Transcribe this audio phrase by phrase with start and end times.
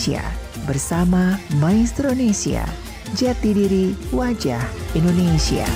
[0.00, 0.24] Indonesia
[0.64, 2.64] bersama Maestro Indonesia.
[3.20, 4.64] Jati diri wajah
[4.96, 5.68] Indonesia.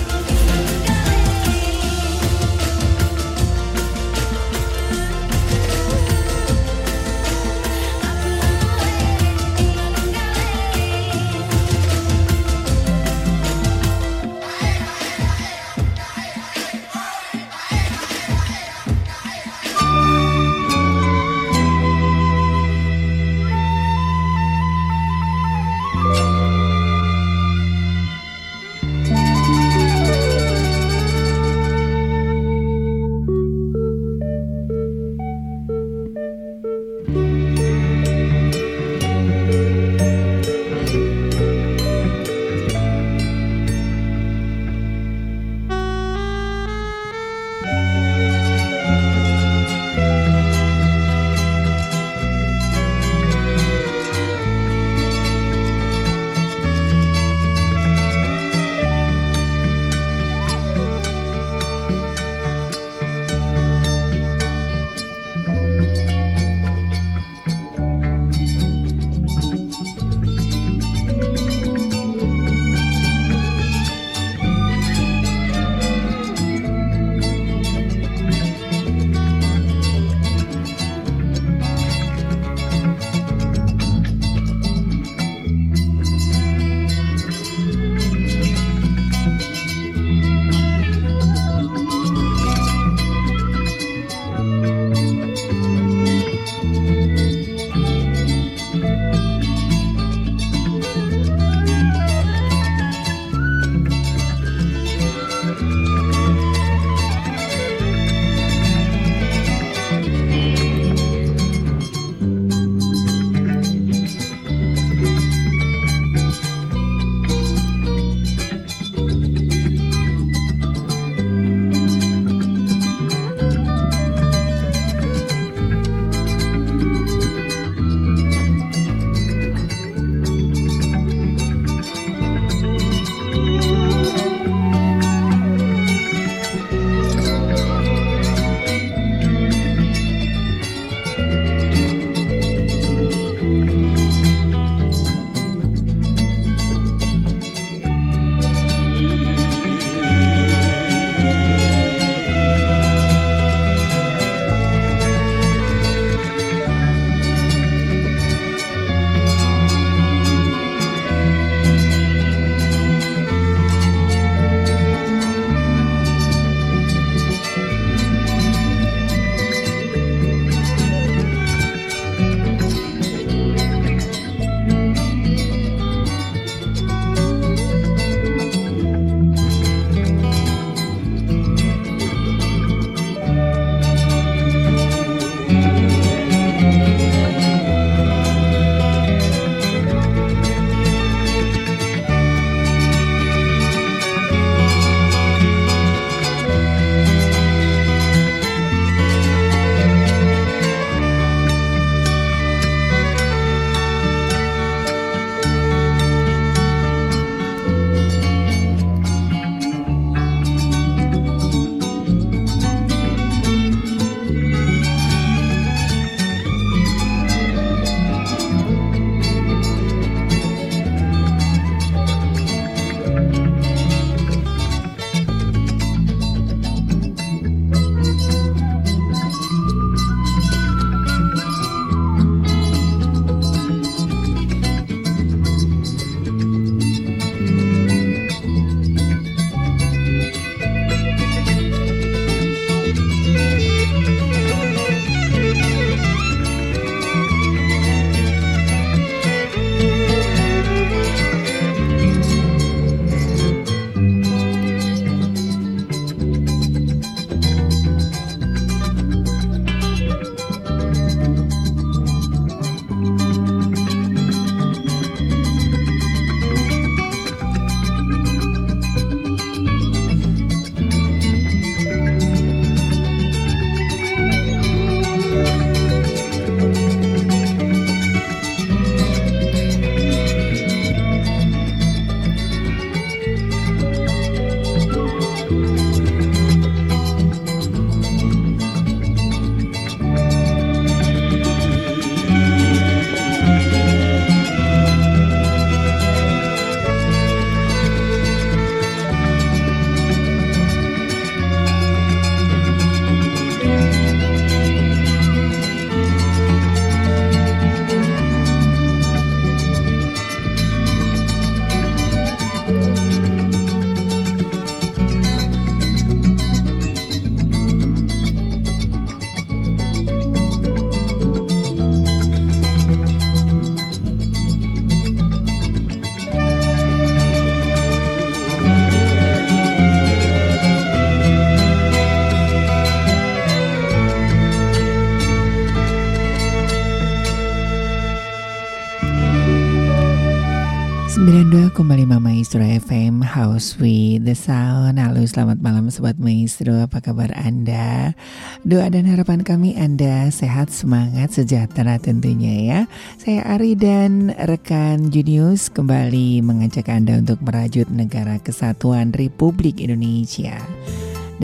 [341.44, 344.96] 92,5 Maestro FM House with the Sound.
[344.96, 348.16] Halo selamat malam Sobat Maestro Apa kabar Anda?
[348.64, 352.80] Doa dan harapan kami Anda sehat, semangat, sejahtera tentunya ya.
[353.20, 360.56] Saya Ari dan rekan Junius kembali mengajak Anda untuk merajut negara kesatuan Republik Indonesia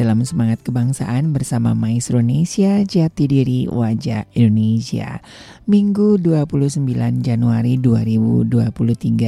[0.01, 5.21] dalam semangat kebangsaan bersama Maestro Indonesia Jati Diri Wajah Indonesia.
[5.69, 6.89] Minggu 29
[7.21, 8.49] Januari 2023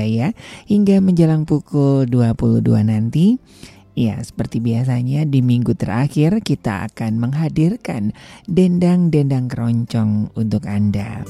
[0.09, 0.33] ya,
[0.65, 3.37] hingga menjelang pukul 22 nanti.
[3.93, 8.17] Ya, seperti biasanya di minggu terakhir kita akan menghadirkan
[8.49, 11.29] dendang-dendang keroncong untuk Anda.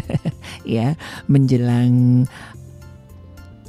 [0.64, 0.96] ya
[1.28, 2.25] menjelang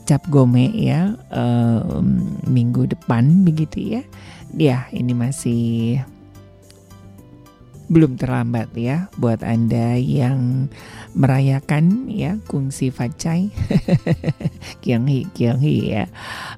[0.03, 4.01] cap gome ya um, minggu depan begitu ya.
[4.53, 6.03] Ya, ini masih
[7.89, 10.69] belum terlambat ya buat Anda yang
[11.13, 13.53] merayakan ya kungsi facai
[14.83, 16.09] kianghi kianghi ya.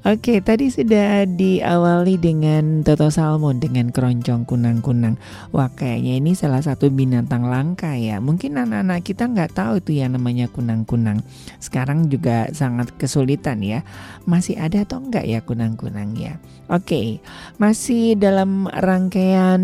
[0.07, 5.19] Oke, tadi sudah diawali dengan Toto Salmon dengan keroncong kunang-kunang.
[5.51, 8.23] Wah, kayaknya ini salah satu binatang langka ya.
[8.23, 11.19] Mungkin anak-anak kita nggak tahu itu yang namanya kunang-kunang.
[11.59, 13.83] Sekarang juga sangat kesulitan ya.
[14.23, 16.39] Masih ada atau enggak ya kunang-kunang ya?
[16.65, 17.21] Oke,
[17.61, 19.61] masih dalam rangkaian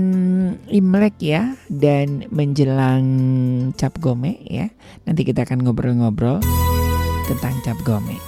[0.69, 3.05] Imlek ya dan menjelang
[3.73, 4.69] Cap Gome ya.
[5.03, 6.39] Nanti kita akan ngobrol-ngobrol
[7.25, 8.21] tentang cap gome.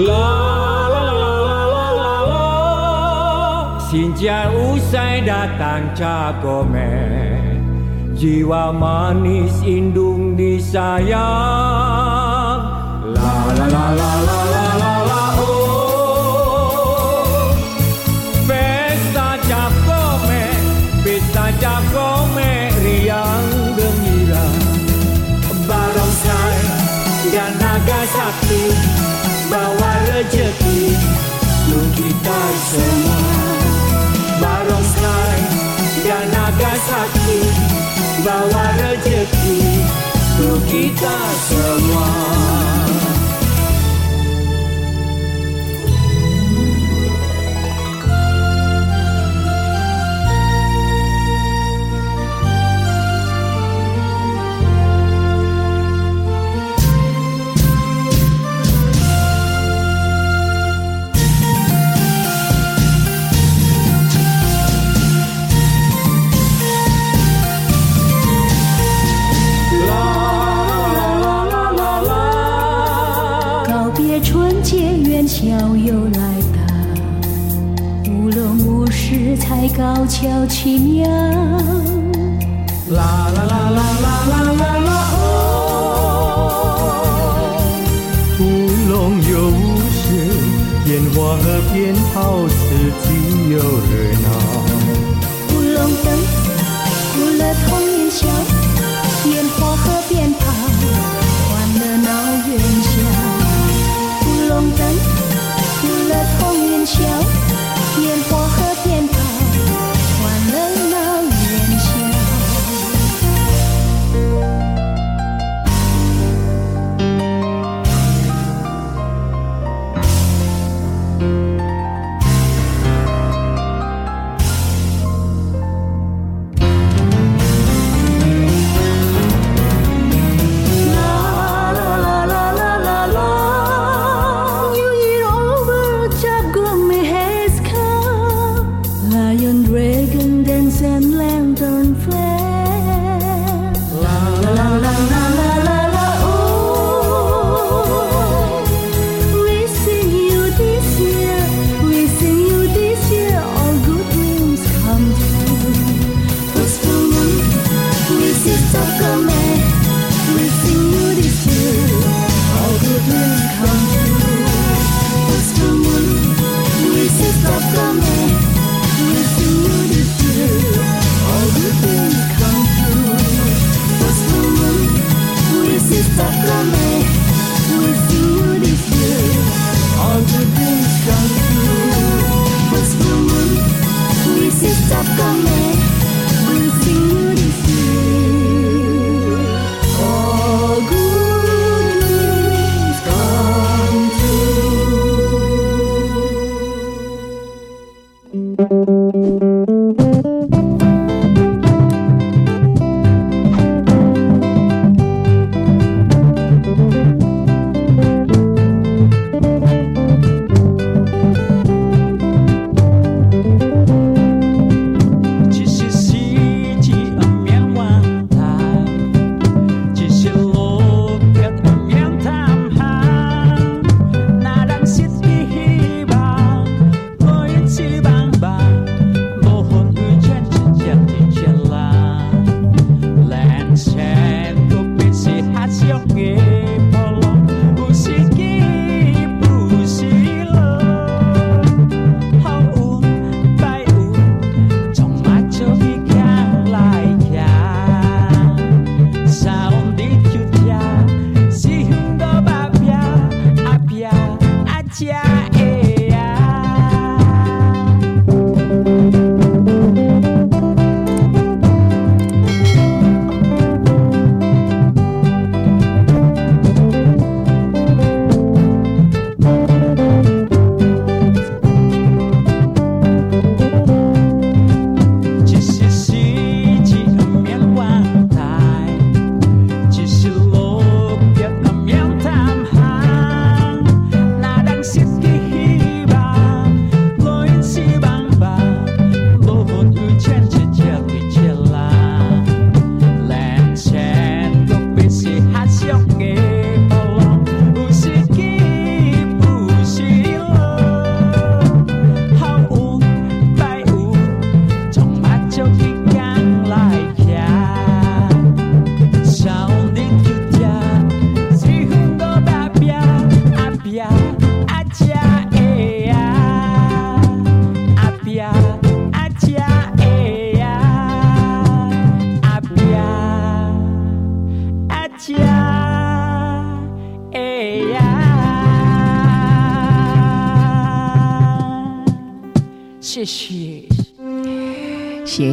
[0.00, 3.76] La la la la la la la
[4.48, 7.20] usai datang cap gome.
[8.16, 12.39] Jiwa manis indung disayang
[13.58, 15.50] la la la la la la la oh.
[18.46, 20.44] Pesta cap gome,
[21.04, 24.44] pesta cap gome riang gembira
[25.68, 26.58] Barongsai
[27.32, 28.64] dan naga sakti
[29.50, 30.82] bawa rejeki
[31.70, 32.40] untuk kita
[32.70, 33.22] semua
[34.42, 35.38] Barongsai
[36.06, 37.40] dan naga sakti
[38.26, 39.58] bawa rejeki
[40.40, 41.16] untuk kita
[41.46, 42.89] semua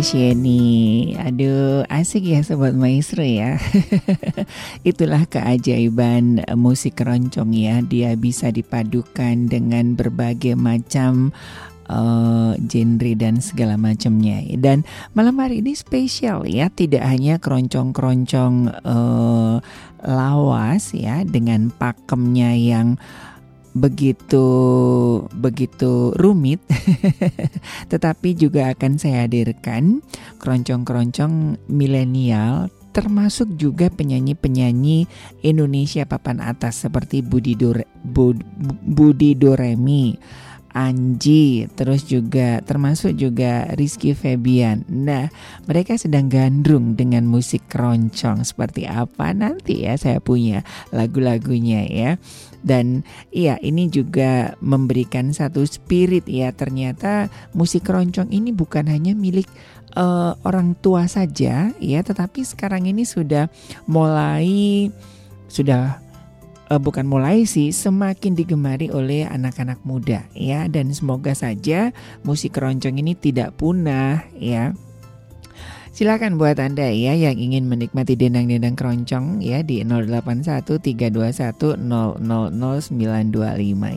[0.08, 1.20] 谢 nih.
[1.20, 3.60] Aduh, asik ya sobat maestro ya.
[4.88, 7.84] Itulah keajaiban musik keroncong ya.
[7.84, 11.36] Dia bisa dipadukan dengan berbagai macam
[11.92, 14.48] uh, genre dan segala macamnya.
[14.56, 19.60] Dan malam hari ini spesial ya, tidak hanya keroncong-keroncong uh,
[20.08, 22.96] lawas ya dengan pakemnya yang
[23.78, 24.46] begitu
[25.34, 26.62] begitu rumit
[27.92, 30.02] tetapi juga akan saya hadirkan
[30.42, 35.06] keroncong-keroncong milenial termasuk juga penyanyi-penyanyi
[35.46, 37.86] Indonesia papan atas seperti Budi Dore,
[38.90, 40.18] Budi Doremi
[40.78, 44.86] Anji, terus juga termasuk juga Rizky Febian.
[44.86, 45.26] Nah,
[45.66, 50.62] mereka sedang gandrung dengan musik keroncong seperti apa nanti ya saya punya
[50.94, 52.12] lagu-lagunya ya.
[52.64, 56.54] Dan iya ini juga memberikan satu spirit ya.
[56.54, 59.48] Ternyata musik keroncong ini bukan hanya milik
[59.98, 63.50] uh, orang tua saja ya, tetapi sekarang ini sudah
[63.86, 64.90] mulai
[65.48, 66.02] sudah
[66.70, 70.66] uh, bukan mulai sih semakin digemari oleh anak-anak muda ya.
[70.68, 71.96] Dan semoga saja
[72.26, 74.74] musik keroncong ini tidak punah ya
[75.98, 82.22] Silakan buat Anda ya yang ingin menikmati dendang-dendang keroncong ya di 081321000925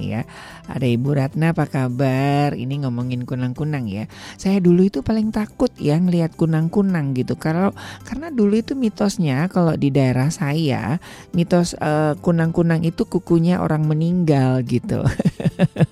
[0.08, 0.24] ya.
[0.64, 2.56] Ada Ibu Ratna apa kabar?
[2.56, 4.08] Ini ngomongin kunang-kunang ya.
[4.40, 7.36] Saya dulu itu paling takut ya ngelihat kunang-kunang gitu.
[7.36, 7.76] Kalau
[8.08, 11.04] karena dulu itu mitosnya kalau di daerah saya
[11.36, 15.04] mitos kunang eh, kunang-kunang itu kukunya orang meninggal gitu.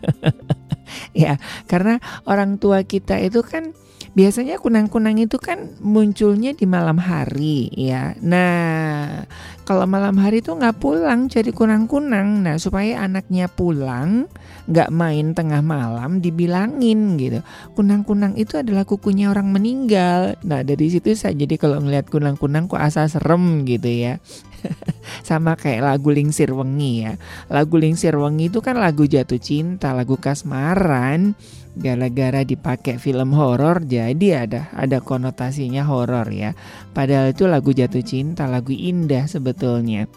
[1.12, 1.36] ya,
[1.68, 3.76] karena orang tua kita itu kan
[4.18, 8.18] biasanya kunang-kunang itu kan munculnya di malam hari ya.
[8.18, 9.22] Nah,
[9.62, 12.42] kalau malam hari itu nggak pulang jadi kunang-kunang.
[12.42, 14.26] Nah, supaya anaknya pulang
[14.66, 17.46] nggak main tengah malam dibilangin gitu.
[17.78, 20.34] Kunang-kunang itu adalah kukunya orang meninggal.
[20.42, 24.18] Nah, dari situ saya jadi kalau ngelihat kunang-kunang kok asa serem gitu ya.
[25.28, 27.12] sama kayak lagu Lingsir Wengi ya.
[27.48, 31.38] Lagu Lingsir Wengi itu kan lagu jatuh cinta, lagu kasmaran
[31.78, 36.58] gara-gara dipakai film horor jadi ada ada konotasinya horor ya.
[36.92, 40.10] Padahal itu lagu jatuh cinta, lagu indah sebetulnya.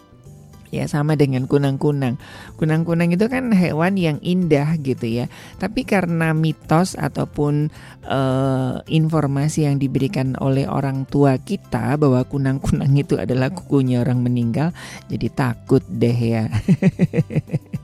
[0.72, 2.16] Ya sama dengan kunang-kunang.
[2.56, 5.28] Kunang-kunang itu kan hewan yang indah gitu ya.
[5.60, 7.68] Tapi karena mitos ataupun
[8.08, 14.72] uh, informasi yang diberikan oleh orang tua kita bahwa kunang-kunang itu adalah kukunya orang meninggal,
[15.12, 16.48] jadi takut deh ya.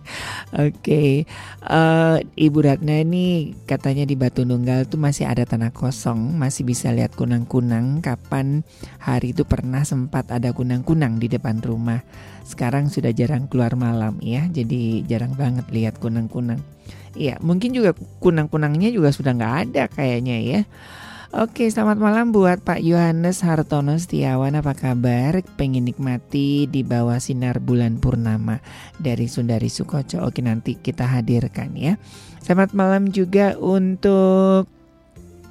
[0.55, 1.25] okay.
[1.66, 6.64] uh, eh, Ibu Ratna ini katanya di Batu Nunggal tuh masih ada tanah kosong, masih
[6.64, 8.01] bisa lihat kunang-kunang.
[8.01, 8.66] Kapan
[9.03, 12.03] hari itu pernah sempat ada kunang-kunang di depan rumah.
[12.49, 16.61] Sekarang sudah jarang keluar malam ya, jadi jarang banget lihat kunang-kunang.
[17.18, 20.61] Iya, mungkin juga kunang-kunangnya juga sudah nggak ada kayaknya ya.
[21.29, 24.57] Oke, selamat malam buat Pak Yohanes Hartono Setiawan.
[24.57, 25.45] Apa kabar?
[25.61, 28.64] Pengen nikmati di bawah sinar bulan purnama
[28.97, 30.25] dari Sundari Sukoco.
[30.25, 32.01] Oke, nanti kita hadirkan ya.
[32.41, 34.73] Selamat malam juga untuk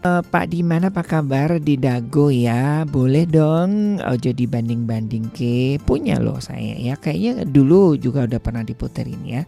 [0.01, 2.81] uh, Pak Diman apa kabar di Dago ya?
[2.89, 6.97] Boleh dong ojo dibanding-banding ke punya loh saya ya.
[6.97, 9.45] Kayaknya dulu juga udah pernah diputerin ya.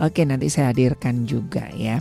[0.00, 2.00] Oke, nanti saya hadirkan juga ya.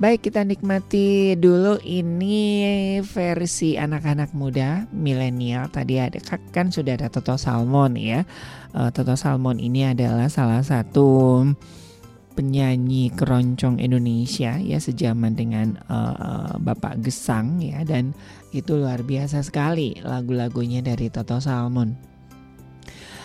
[0.00, 6.18] Baik kita nikmati dulu ini versi anak-anak muda milenial tadi ada
[6.50, 8.24] kan sudah ada Toto Salmon ya.
[8.72, 11.44] Uh, Toto Salmon ini adalah salah satu
[12.32, 18.16] penyanyi keroncong Indonesia ya sejaman dengan uh, Bapak Gesang ya dan
[18.56, 22.11] itu luar biasa sekali lagu-lagunya dari Toto Salmon.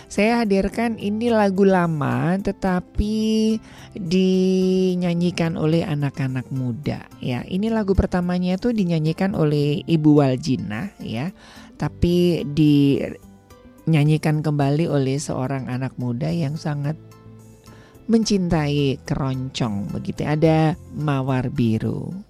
[0.08, 3.60] Saya hadirkan ini lagu lama tetapi
[3.92, 7.44] dinyanyikan oleh anak-anak muda ya.
[7.44, 11.36] Ini lagu pertamanya itu dinyanyikan oleh Ibu Waljina ya.
[11.76, 16.96] Tapi dinyanyikan kembali oleh seorang anak muda yang sangat
[18.08, 20.24] mencintai keroncong begitu.
[20.24, 22.27] Ada Mawar Biru.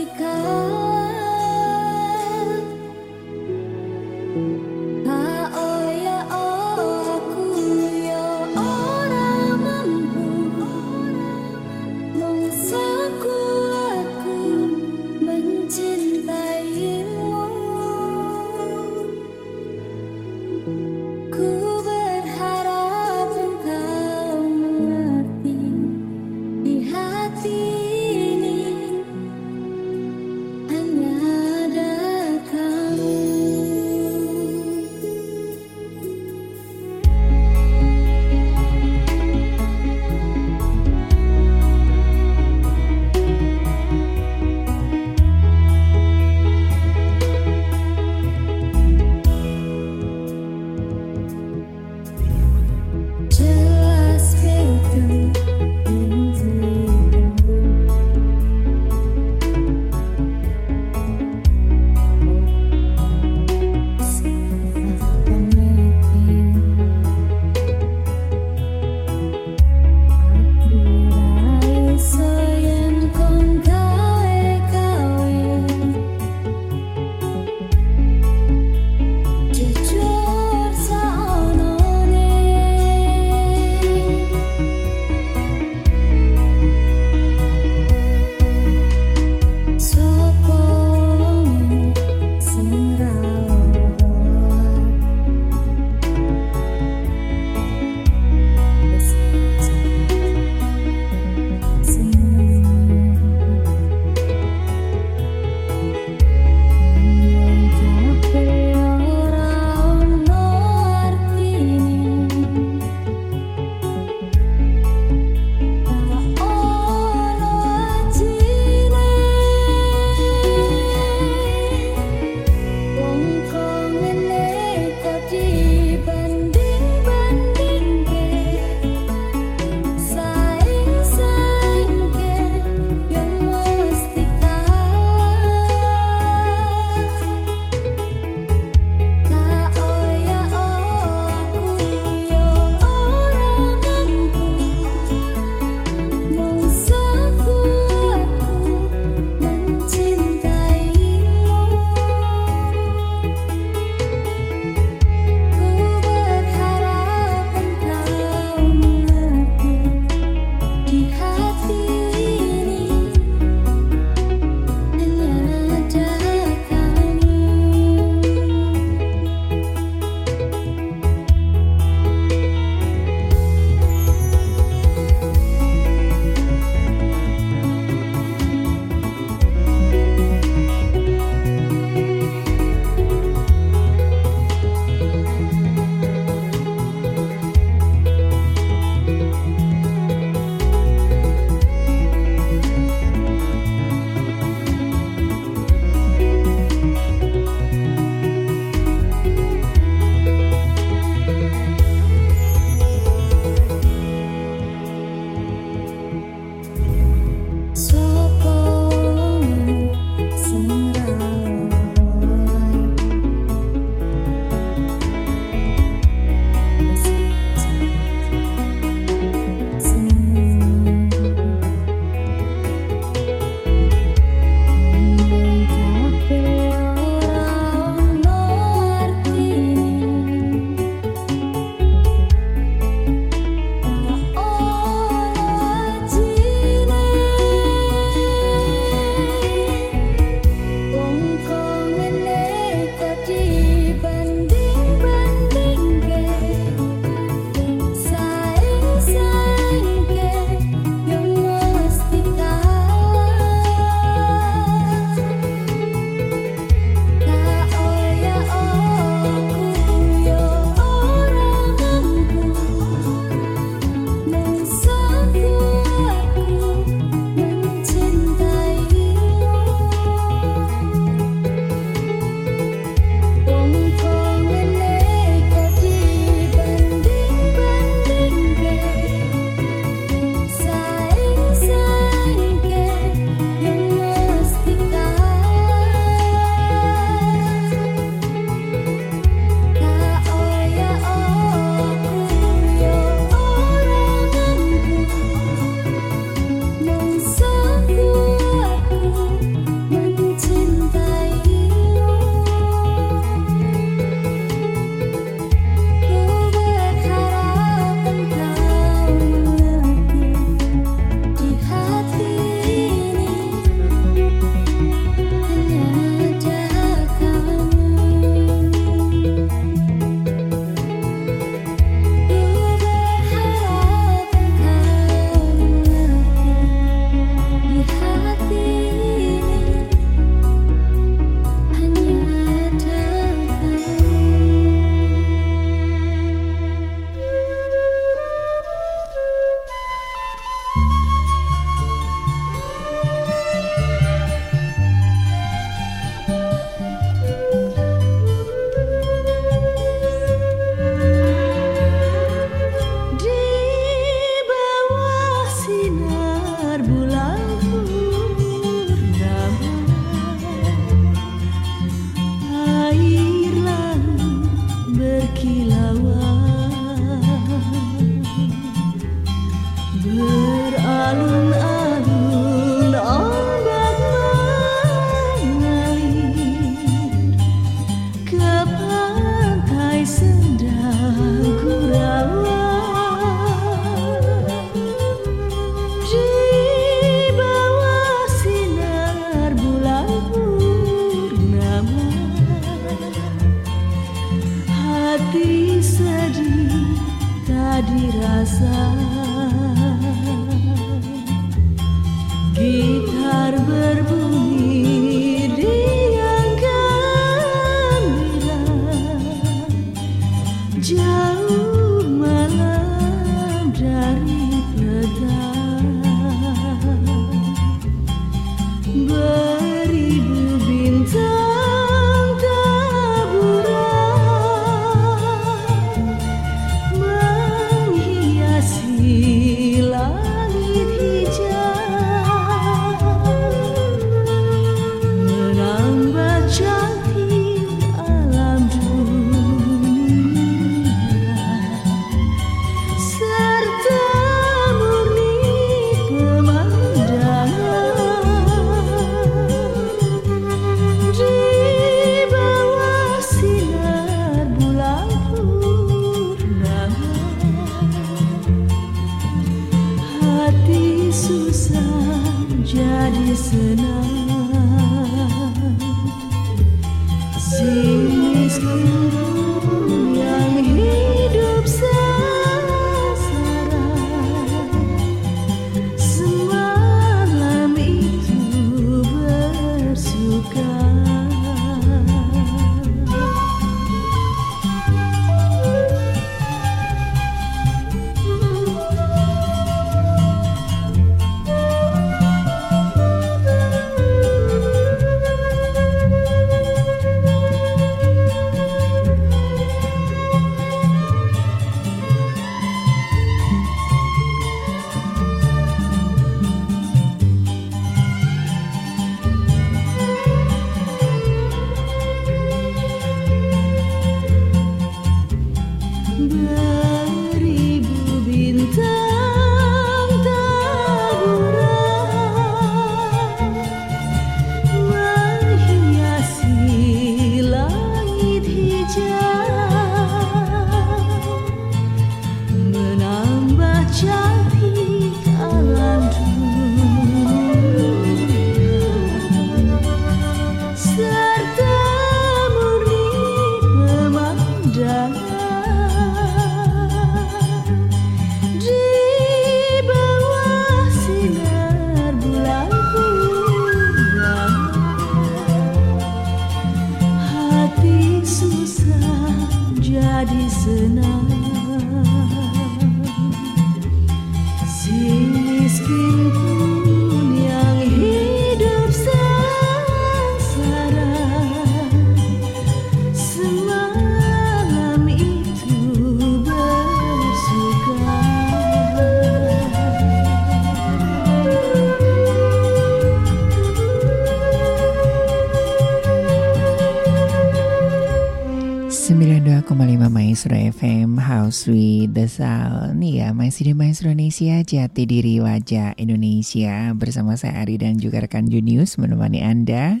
[591.60, 596.96] Sweet The Sound ya masih di Maestro Indonesia Jati Diri Wajah Indonesia.
[596.96, 600.00] Bersama saya Ari dan juga rekan Junius menemani Anda.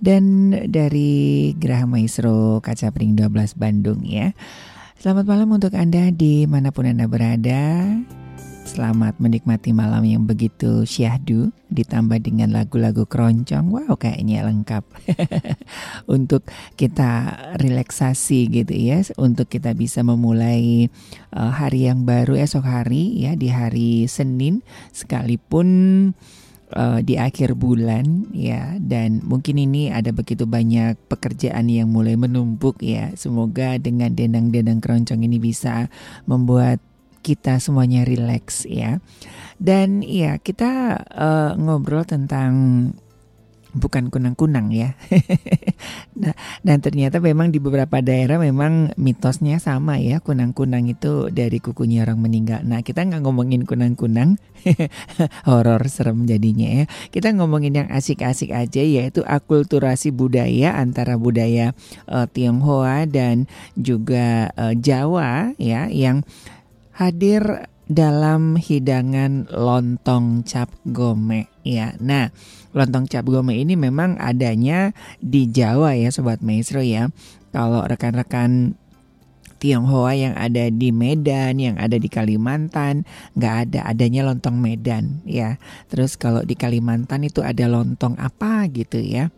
[0.00, 4.32] Dan dari Geraha Maestro Kaca Pring 12 Bandung ya.
[4.96, 7.84] Selamat malam untuk Anda di mana pun Anda berada
[8.64, 13.68] Selamat menikmati malam yang begitu syahdu ditambah dengan lagu-lagu keroncong.
[13.68, 14.80] Wow, kayaknya lengkap.
[16.16, 16.48] untuk
[16.80, 20.88] kita relaksasi gitu ya, untuk kita bisa memulai
[21.36, 24.64] uh, hari yang baru esok hari ya di hari Senin
[24.96, 25.68] sekalipun
[26.72, 32.80] uh, di akhir bulan ya dan mungkin ini ada begitu banyak pekerjaan yang mulai menumpuk
[32.80, 35.92] ya semoga dengan denang-denang keroncong ini bisa
[36.24, 36.80] membuat
[37.24, 39.00] kita semuanya rileks ya.
[39.56, 42.52] Dan ya kita uh, ngobrol tentang
[43.74, 44.94] bukan kunang-kunang ya.
[46.20, 52.06] nah, dan ternyata memang di beberapa daerah memang mitosnya sama ya, kunang-kunang itu dari kukunya
[52.06, 52.62] orang meninggal.
[52.62, 54.38] Nah, kita nggak ngomongin kunang-kunang,
[55.50, 56.84] horor serem jadinya ya.
[57.10, 61.74] Kita ngomongin yang asik-asik aja yaitu akulturasi budaya antara budaya
[62.06, 66.22] uh, Tionghoa dan juga uh, Jawa ya yang
[66.94, 71.92] hadir dalam hidangan lontong cap gome ya.
[72.00, 72.32] Nah,
[72.72, 77.12] lontong cap gome ini memang adanya di Jawa ya sobat maestro ya.
[77.52, 78.80] Kalau rekan-rekan
[79.64, 85.56] Tionghoa yang ada di Medan, yang ada di Kalimantan, nggak ada adanya lontong Medan ya.
[85.88, 89.32] Terus kalau di Kalimantan itu ada lontong apa gitu ya.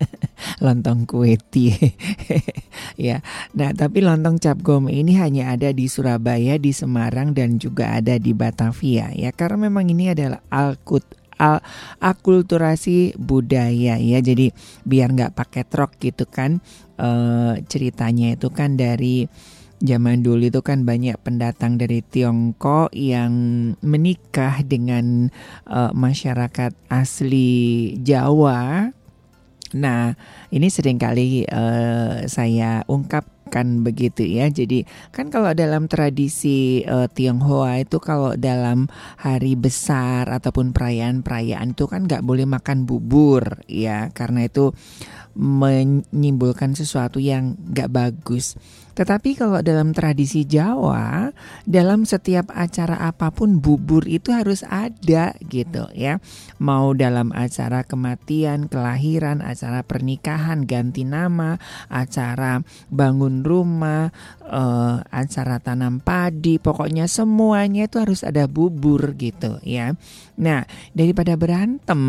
[0.64, 1.72] lontong kueti
[2.96, 3.22] ya.
[3.54, 8.16] Nah, tapi lontong cap gome ini hanya ada di Surabaya, di Semarang dan juga ada
[8.16, 9.30] di Batavia ya.
[9.32, 11.04] Karena memang ini adalah alkut
[11.36, 11.60] al
[12.00, 14.18] akulturasi budaya ya.
[14.20, 14.50] Jadi
[14.82, 16.58] biar nggak pakai trok gitu kan.
[16.96, 17.08] E,
[17.68, 19.28] ceritanya itu kan dari
[19.76, 23.32] Zaman dulu itu kan banyak pendatang dari Tiongkok yang
[23.84, 25.28] menikah dengan
[25.68, 28.88] uh, masyarakat asli Jawa.
[29.74, 30.14] Nah,
[30.54, 34.46] ini sering kali uh, saya ungkapkan begitu ya.
[34.46, 38.86] Jadi kan kalau dalam tradisi uh, Tionghoa itu kalau dalam
[39.18, 44.70] hari besar ataupun perayaan-perayaan itu kan nggak boleh makan bubur ya, karena itu
[45.36, 48.54] menyimpulkan sesuatu yang nggak bagus.
[48.96, 51.28] Tetapi kalau dalam tradisi Jawa,
[51.68, 56.16] dalam setiap acara apa pun bubur itu harus ada gitu ya.
[56.56, 61.60] Mau dalam acara kematian, kelahiran, acara pernikahan, ganti nama,
[61.92, 64.08] acara bangun rumah,
[64.48, 69.92] uh, acara tanam padi, pokoknya semuanya itu harus ada bubur gitu ya.
[70.40, 70.64] Nah,
[70.96, 72.00] daripada berantem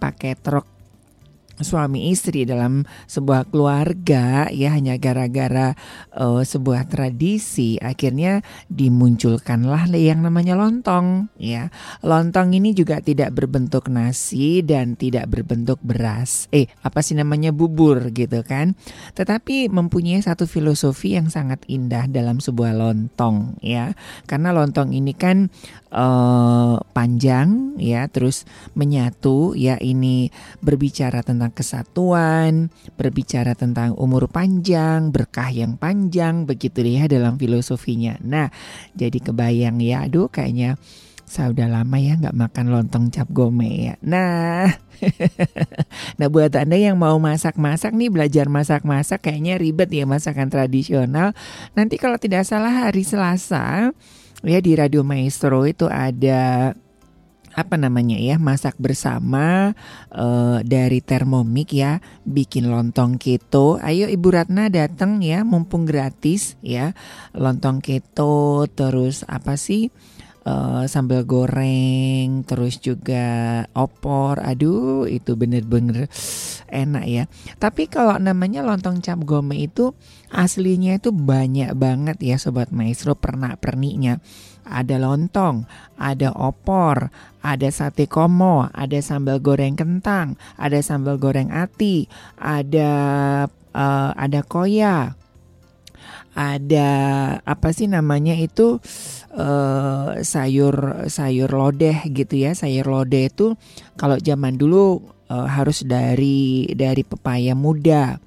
[0.00, 0.79] pakai truk
[1.60, 5.76] suami istri dalam sebuah keluarga ya hanya gara-gara
[6.16, 8.40] uh, sebuah tradisi akhirnya
[8.72, 11.68] dimunculkanlah yang namanya lontong ya.
[12.00, 16.48] Lontong ini juga tidak berbentuk nasi dan tidak berbentuk beras.
[16.50, 17.52] Eh apa sih namanya?
[17.52, 18.78] Bubur gitu kan?
[19.14, 23.92] Tetapi mempunyai satu filosofi yang sangat indah dalam sebuah lontong ya.
[24.24, 25.52] Karena lontong ini kan
[25.90, 30.30] uh, panjang ya terus menyatu ya ini
[30.62, 38.48] berbicara tentang kesatuan berbicara tentang umur panjang berkah yang panjang begitu ya dalam filosofinya nah
[38.94, 40.78] jadi kebayang ya aduh kayaknya
[41.30, 43.94] saya udah lama ya nggak makan lontong cap gome ya.
[44.02, 44.66] Nah,
[46.18, 51.30] nah buat anda yang mau masak-masak nih belajar masak-masak kayaknya ribet ya masakan tradisional.
[51.78, 53.94] Nanti kalau tidak salah hari Selasa
[54.44, 56.72] ya di Radio Maestro itu ada
[57.50, 59.74] apa namanya ya masak bersama
[60.14, 63.82] uh, dari Thermomix ya bikin lontong keto.
[63.82, 66.94] Ayo Ibu Ratna datang ya mumpung gratis ya
[67.34, 69.90] lontong keto terus apa sih
[70.50, 74.42] uh, sambal goreng terus juga opor.
[74.42, 76.10] Aduh itu bener-bener
[76.66, 77.24] enak ya.
[77.62, 79.94] Tapi kalau namanya lontong cap gome itu
[80.34, 84.18] aslinya itu banyak banget ya sobat maestro pernah perniknya
[84.70, 85.66] ada lontong,
[85.98, 87.10] ada opor,
[87.42, 92.06] ada sate komo, ada sambal goreng kentang, ada sambal goreng ati,
[92.38, 92.92] ada
[93.74, 95.18] uh, ada koya,
[96.38, 96.90] ada
[97.42, 98.78] apa sih namanya itu
[99.34, 102.54] uh, sayur sayur lodeh gitu ya.
[102.54, 103.54] Sayur lodeh itu
[103.94, 105.00] kalau zaman dulu
[105.30, 108.18] uh, harus dari dari pepaya muda.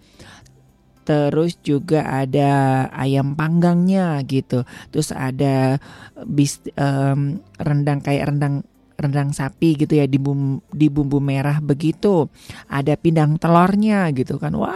[1.03, 4.63] Terus juga ada ayam panggangnya gitu.
[4.87, 5.77] Terus ada
[6.23, 8.63] bis um, rendang kayak rendang
[8.95, 12.31] rendang sapi gitu ya di bumbu, di bumbu merah begitu.
[12.71, 14.55] Ada pindang telurnya gitu kan.
[14.55, 14.71] Wah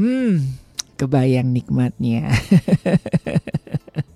[0.00, 0.60] hmm
[1.00, 2.28] kebayang nikmatnya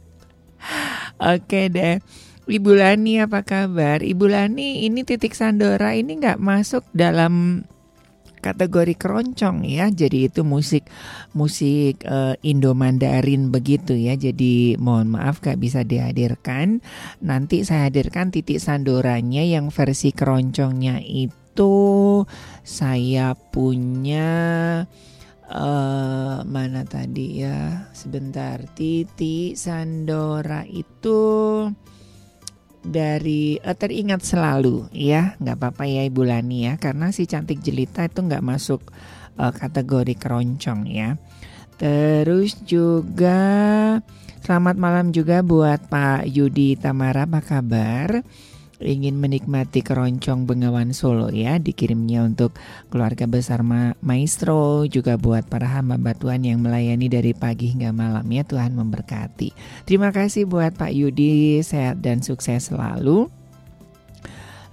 [1.18, 1.98] oke deh
[2.44, 4.04] Ibu Lani apa kabar?
[4.04, 7.64] Ibu Lani ini titik Sandora ini nggak masuk dalam
[8.44, 9.88] kategori keroncong ya.
[9.88, 10.84] Jadi itu musik
[11.32, 14.12] musik uh, Indo Mandarin begitu ya.
[14.20, 16.84] Jadi mohon maaf gak bisa dihadirkan.
[17.24, 22.28] Nanti saya hadirkan titik sandoranya yang versi keroncongnya itu
[22.60, 24.84] saya punya
[25.50, 27.90] uh, mana tadi ya.
[27.92, 28.62] Sebentar.
[28.72, 31.20] Titik sandora itu
[32.84, 38.04] dari uh, teringat selalu ya nggak apa-apa ya Ibu Lani ya karena si cantik jelita
[38.04, 38.92] itu nggak masuk
[39.40, 41.16] uh, kategori keroncong ya
[41.80, 43.40] terus juga
[44.44, 48.20] selamat malam juga buat Pak Yudi Tamara apa kabar
[48.84, 52.54] ingin menikmati keroncong Bengawan Solo ya dikirimnya untuk
[52.92, 58.28] keluarga besar Ma Maestro juga buat para hamba batuan yang melayani dari pagi hingga malam
[58.28, 59.50] ya Tuhan memberkati.
[59.88, 63.32] Terima kasih buat Pak Yudi sehat dan sukses selalu.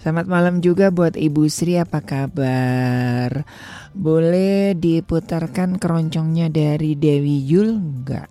[0.01, 3.45] Selamat malam juga buat Ibu Sri apa kabar?
[3.93, 8.25] Boleh diputarkan keroncongnya dari Dewi Yul enggak?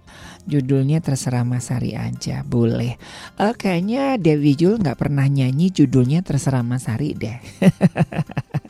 [0.46, 2.96] Judulnya terserah Mas Hari aja, boleh.
[3.36, 7.38] Uh, kayaknya Dewi Jul nggak pernah nyanyi judulnya terserah Mas Hari deh.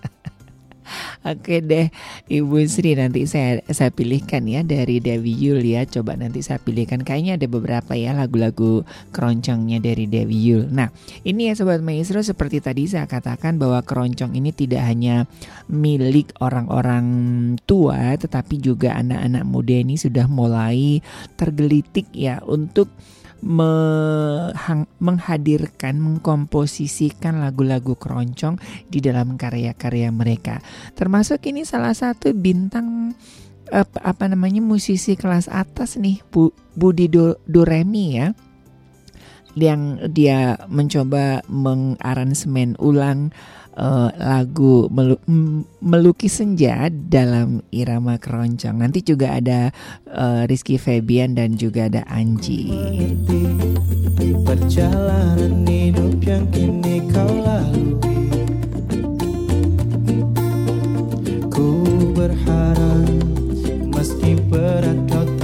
[1.20, 1.92] Oke deh
[2.32, 7.04] Ibu Sri nanti saya saya pilihkan ya dari Dewi Yul ya Coba nanti saya pilihkan.
[7.04, 10.64] Kayaknya ada beberapa ya lagu-lagu keroncongnya dari Dewi Yul.
[10.72, 10.88] Nah
[11.26, 15.28] ini ya Sobat Maestro seperti tadi saya katakan bahwa keroncong ini tidak hanya
[15.70, 17.06] milik orang-orang
[17.64, 21.04] tua Tetapi juga anak-anak muda ini sudah mulai
[21.36, 22.88] tergelitik ya untuk
[25.00, 30.60] menghadirkan, mengkomposisikan lagu-lagu keroncong di dalam karya-karya mereka.
[30.92, 33.16] Termasuk ini salah satu bintang
[33.70, 38.34] apa, apa namanya musisi kelas atas nih Bu, Budi Do, Doremi ya
[39.58, 43.34] yang dia mencoba mengaransemen ulang
[43.80, 45.16] uh, lagu melu
[45.80, 48.76] melukis senja dalam irama keroncong.
[48.76, 49.72] Nanti juga ada
[50.12, 52.68] uh, Rizky Febian dan juga ada Anji.
[54.44, 58.28] Perjalanan hidup yang kini kau lalui
[61.48, 61.68] Ku
[62.12, 63.08] berharap
[63.94, 65.39] meski berat kau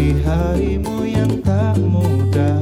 [0.00, 2.59] hari-harimu yang tak mudah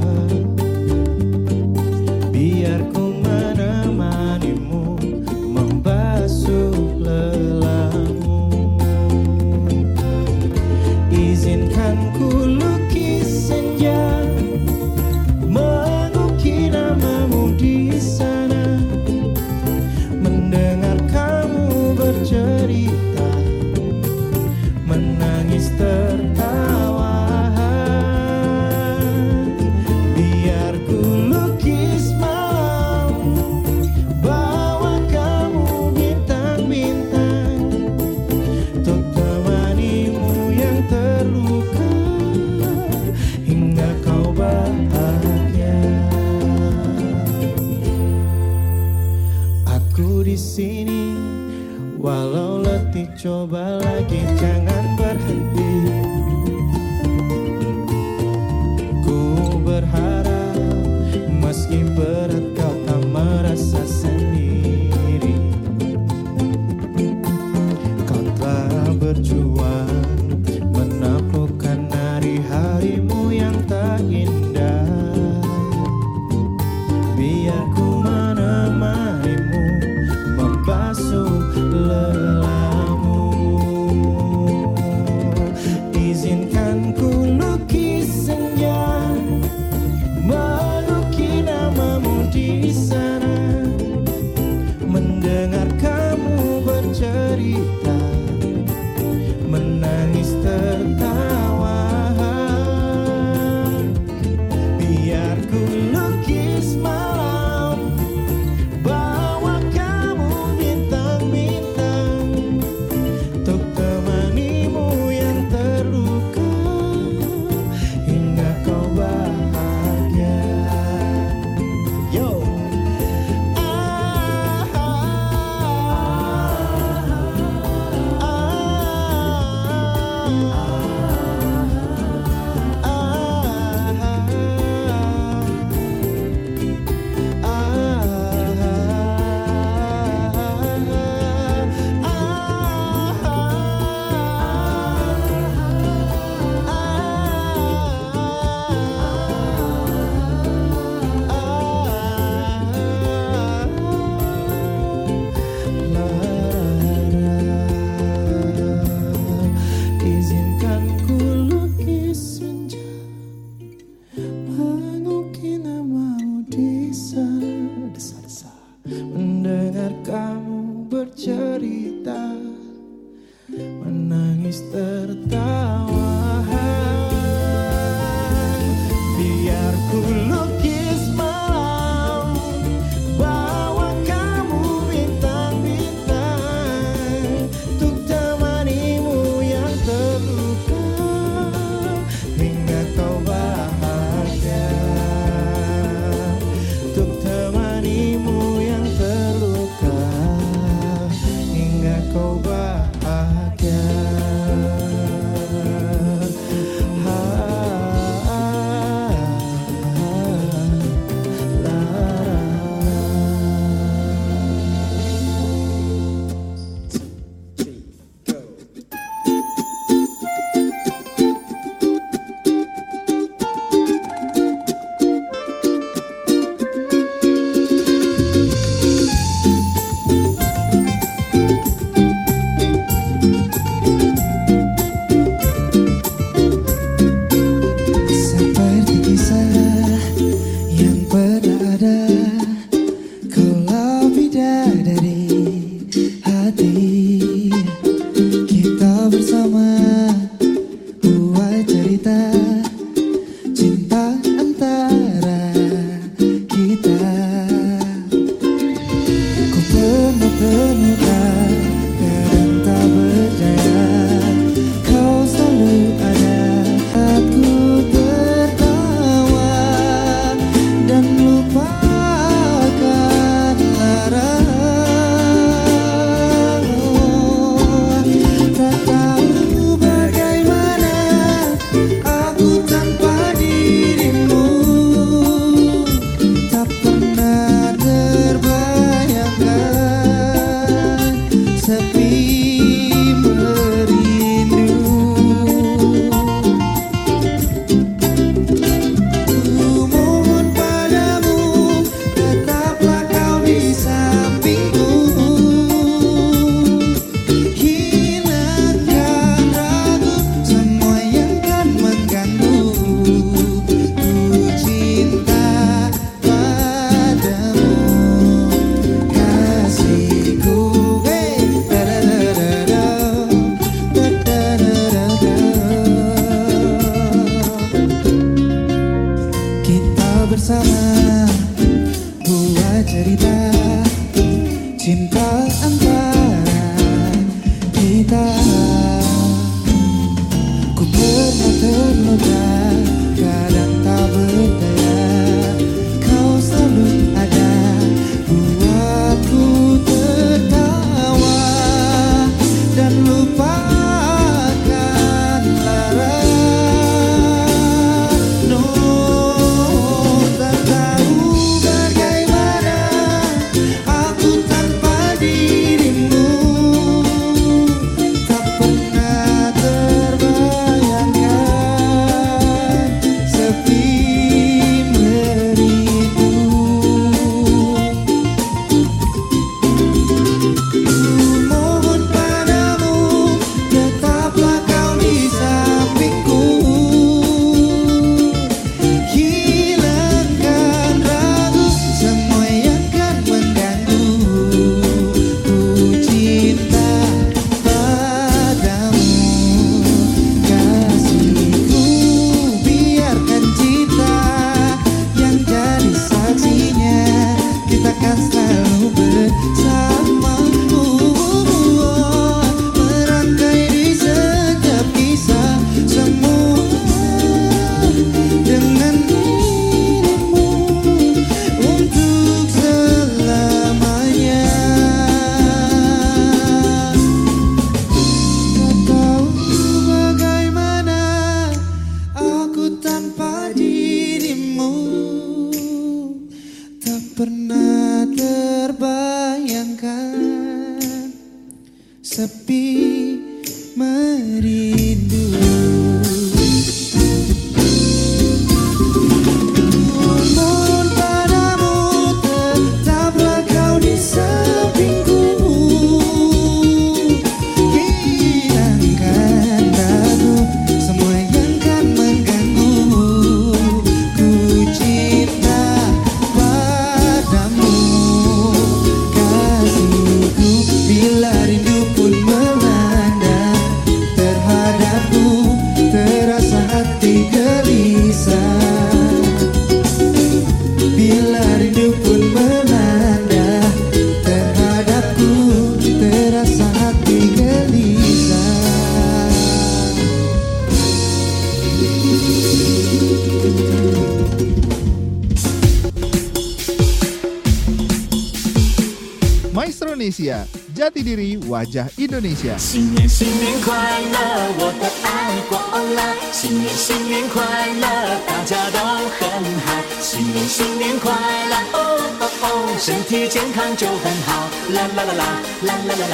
[502.56, 504.16] 新年新年快乐，
[504.58, 505.06] 我的爱
[505.50, 505.58] 过
[505.94, 506.14] 了。
[506.30, 507.84] 新年新年快乐，
[508.28, 508.78] 大家都
[509.18, 509.20] 很
[509.66, 509.82] 好。
[510.00, 514.48] 新年新年快乐，哦哦哦，身体健康就很好。
[514.70, 515.24] 啦啦啦啦
[515.62, 516.06] 啦啦啦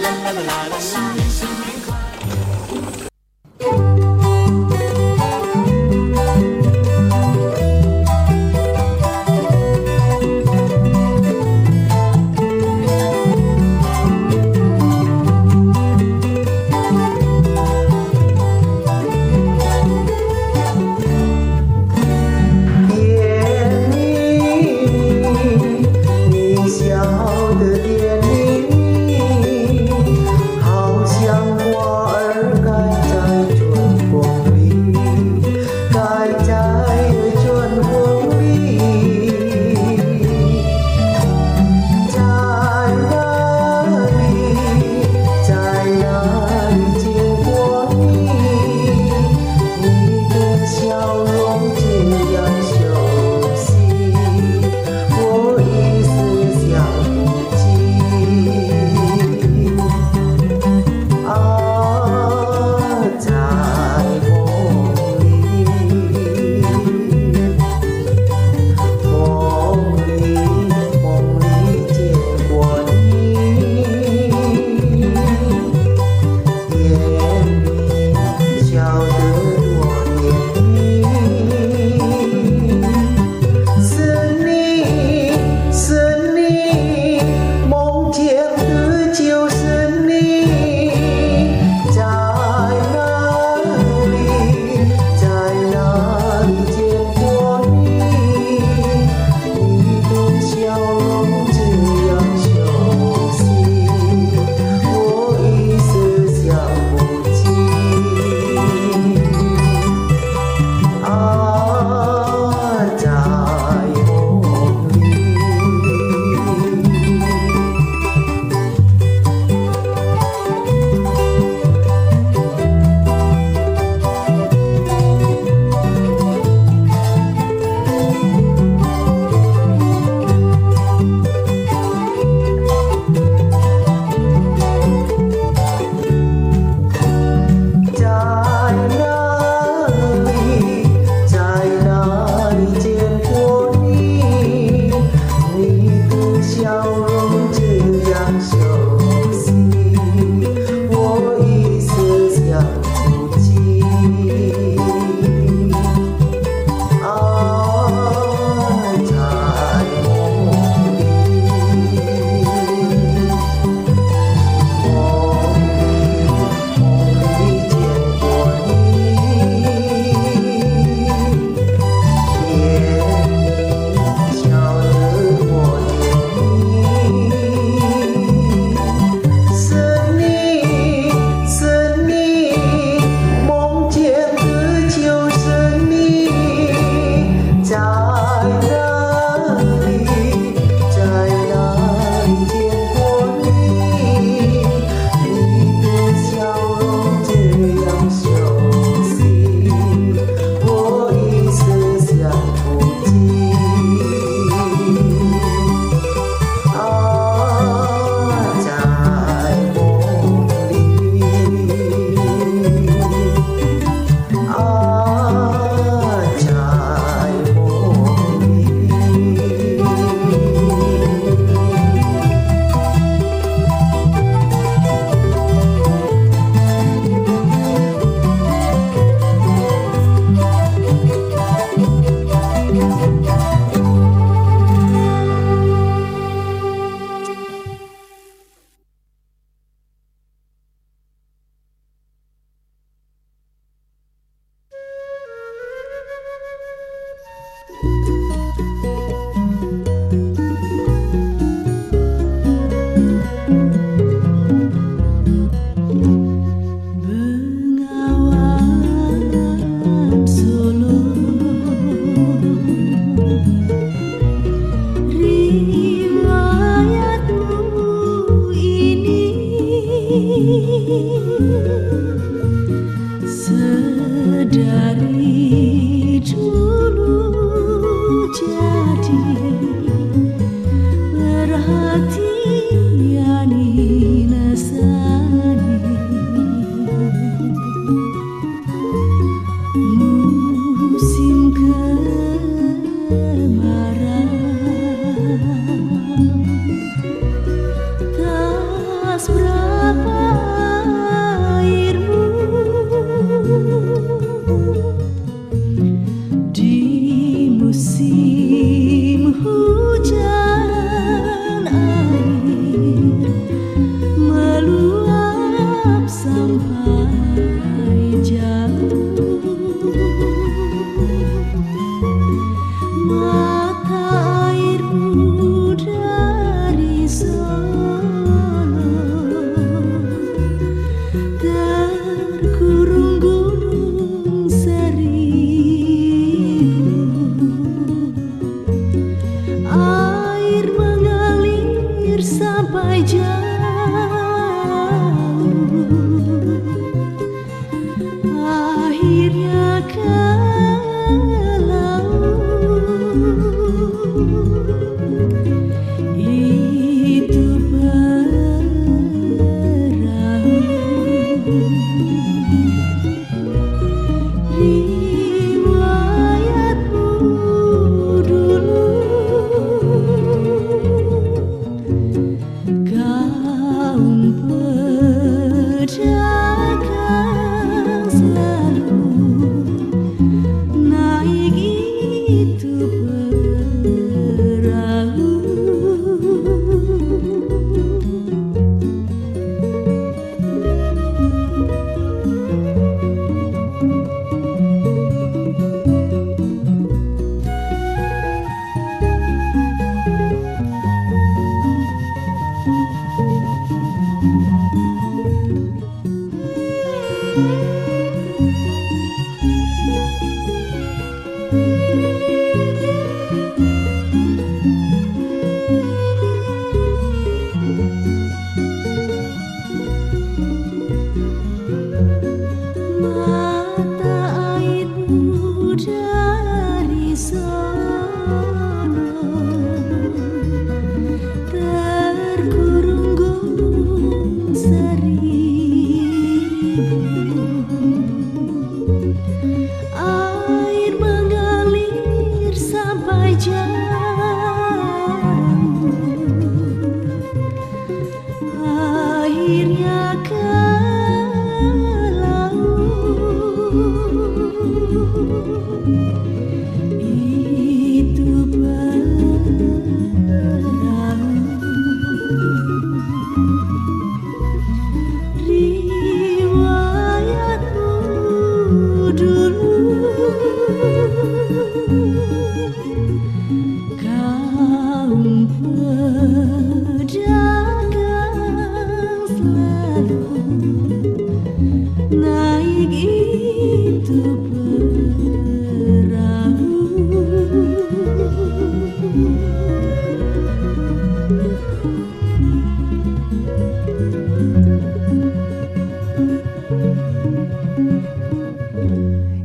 [0.00, 1.71] 啦啦啦啦啦。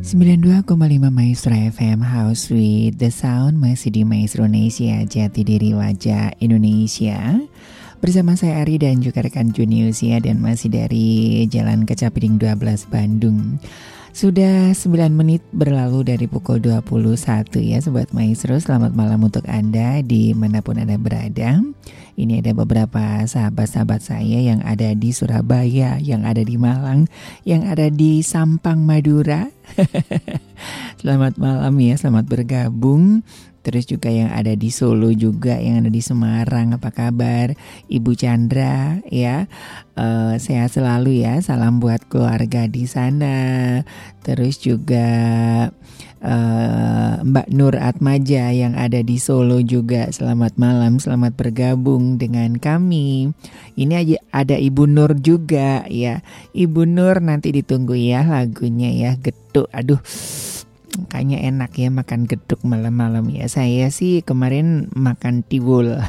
[0.08, 7.44] 92,5 Maestro FM House with The Sound masih di Maestro Indonesia Jati Diri Wajah Indonesia
[8.00, 13.60] bersama saya Ari dan juga rekan Junius ya dan masih dari Jalan Kecapiring 12 Bandung
[14.18, 18.58] sudah 9 menit berlalu dari pukul 21 ya Sobat Maestro.
[18.58, 21.62] Selamat malam untuk Anda di mana pun Anda berada.
[22.18, 27.06] Ini ada beberapa sahabat-sahabat saya yang ada di Surabaya Yang ada di Malang
[27.46, 29.54] Yang ada di Sampang Madura.
[30.98, 33.22] Selamat malam ya, selamat bergabung
[33.68, 37.52] Terus juga yang ada di Solo juga, yang ada di Semarang, apa kabar?
[37.92, 39.52] Ibu Chandra ya,
[40.00, 41.36] uh, sehat selalu ya.
[41.44, 43.84] Salam buat keluarga di sana.
[44.24, 45.12] Terus juga
[46.24, 50.08] uh, Mbak Nur Atmaja yang ada di Solo juga.
[50.16, 53.36] Selamat malam, selamat bergabung dengan kami.
[53.76, 56.24] Ini aja ada Ibu Nur juga ya.
[56.56, 59.12] Ibu Nur nanti ditunggu ya lagunya ya.
[59.20, 60.00] Getuk, aduh
[61.06, 63.46] Kayaknya enak ya makan geduk malam-malam ya.
[63.46, 66.02] Saya sih kemarin makan tiwul.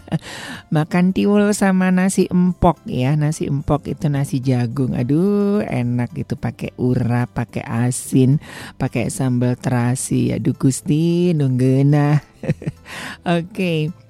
[0.76, 3.12] makan tiwul sama nasi empok ya.
[3.20, 4.96] Nasi empok itu nasi jagung.
[4.96, 8.40] Aduh, enak itu pakai urap, pakai asin,
[8.80, 10.32] pakai sambal terasi.
[10.32, 12.24] Aduh Gusti nunggena.
[13.28, 13.44] Oke.
[13.52, 14.03] okay.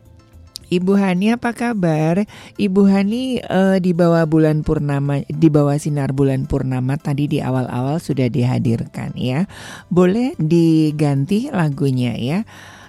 [0.75, 2.27] Ibu Hani apa kabar?
[2.59, 8.03] Ibu Hani uh, di bawah bulan purnama, di bawah sinar bulan purnama tadi di awal-awal
[8.03, 9.47] sudah dihadirkan ya.
[9.87, 12.43] Boleh diganti lagunya ya.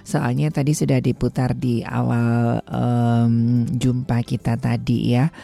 [0.06, 5.34] Soalnya tadi sudah diputar di awal um, jumpa kita tadi ya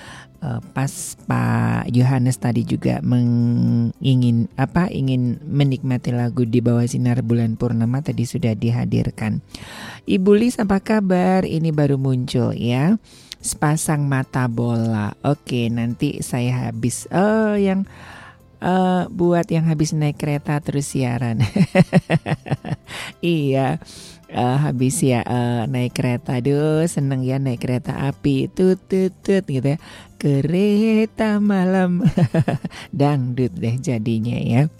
[0.74, 8.02] pas Pak Yohanes tadi juga mengingin apa ingin menikmati lagu di bawah sinar bulan purnama
[8.02, 9.38] tadi sudah dihadirkan.
[10.02, 11.46] Ibu Lis apa kabar?
[11.46, 12.98] Ini baru muncul ya.
[13.38, 15.14] Sepasang mata bola.
[15.22, 17.86] Oke, nanti saya habis oh yang
[18.58, 21.38] uh, buat yang habis naik kereta terus siaran.
[23.22, 23.78] iya
[24.32, 29.66] uh, habis ya uh, naik kereta aduh seneng ya naik kereta api tut tut gitu
[29.76, 29.78] ya
[30.22, 32.06] kereta malam
[32.94, 34.70] dangdut deh jadinya ya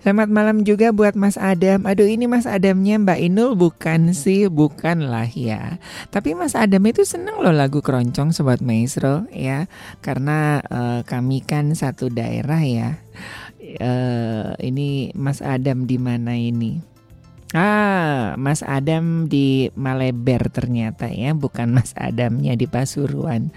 [0.00, 1.84] Selamat malam juga buat Mas Adam.
[1.84, 5.76] Aduh ini Mas Adamnya Mbak Inul bukan sih, bukan lah ya.
[6.08, 9.68] Tapi Mas Adam itu seneng loh lagu keroncong Sobat Maestro ya.
[10.00, 12.96] Karena uh, kami kan satu daerah ya.
[13.76, 16.80] Uh, ini Mas Adam di mana ini?
[17.50, 23.50] Ah, Mas Adam di Maleber ternyata ya, bukan Mas Adamnya di Pasuruan.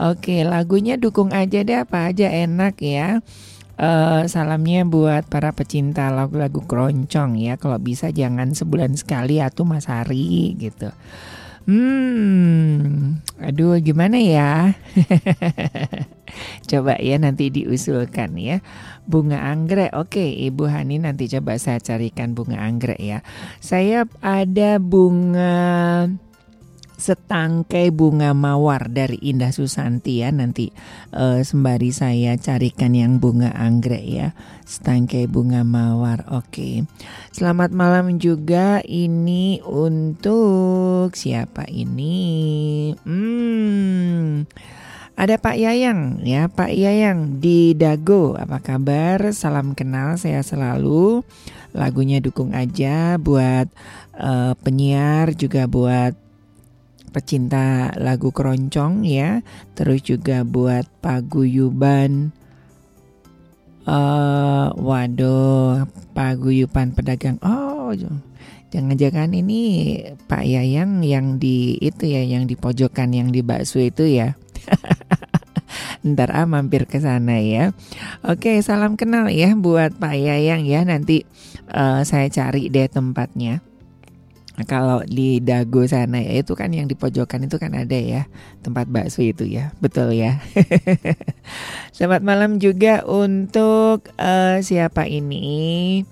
[0.00, 3.20] Oke, lagunya dukung aja deh apa aja enak ya.
[3.76, 7.60] Uh, salamnya buat para pecinta lagu-lagu keroncong ya.
[7.60, 10.88] Kalau bisa jangan sebulan sekali atau Mas Hari gitu.
[11.68, 14.72] Hmm, aduh gimana ya?
[16.70, 18.64] Coba ya nanti diusulkan ya.
[19.04, 19.92] Bunga anggrek.
[19.92, 23.20] Oke, Ibu Hani nanti coba saya carikan bunga anggrek ya.
[23.60, 26.08] Saya ada bunga
[27.00, 30.28] setangkai bunga mawar dari Indah Susanti ya.
[30.28, 30.68] Nanti
[31.16, 34.36] uh, sembari saya carikan yang bunga anggrek ya.
[34.68, 36.84] Setangkai bunga mawar oke.
[37.32, 38.84] Selamat malam juga.
[38.84, 42.92] Ini untuk siapa ini?
[43.02, 44.44] Hmm.
[45.20, 48.40] Ada Pak Yayang ya, Pak Yayang di Dago.
[48.40, 49.36] Apa kabar?
[49.36, 51.20] Salam kenal saya selalu.
[51.76, 53.68] Lagunya dukung aja buat
[54.16, 56.29] uh, penyiar juga buat
[57.10, 59.44] pecinta lagu keroncong ya.
[59.74, 62.32] Terus juga buat paguyuban
[63.90, 67.38] uh, waduh, paguyuban pedagang.
[67.42, 67.92] Oh,
[68.70, 69.62] jangan-jangan ini
[70.30, 74.38] Pak Yayang yang di itu ya, yang di pojokan yang di bakso itu ya.
[76.06, 77.76] Ntar ah mampir ke sana ya.
[78.24, 80.80] Oke, salam kenal ya buat Pak Yayang ya.
[80.86, 81.28] Nanti
[81.70, 83.60] uh, saya cari deh tempatnya.
[84.66, 88.26] Kalau di Dago sana ya itu kan yang di pojokan itu kan ada ya
[88.60, 90.42] tempat bakso itu ya, betul ya.
[91.96, 96.04] Selamat malam juga untuk uh, siapa ini?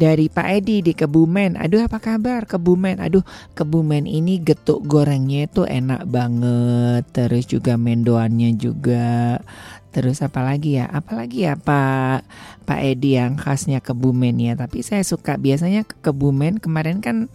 [0.00, 1.60] dari Pak Edi di Kebumen.
[1.60, 3.04] Aduh apa kabar Kebumen?
[3.04, 3.20] Aduh
[3.52, 7.04] Kebumen ini getuk gorengnya itu enak banget.
[7.12, 9.44] Terus juga mendoannya juga.
[9.92, 10.88] Terus apa lagi ya?
[10.88, 12.24] Apalagi ya Pak
[12.64, 14.56] Pak Edi yang khasnya Kebumen ya.
[14.56, 17.28] Tapi saya suka biasanya ke Kebumen kemarin kan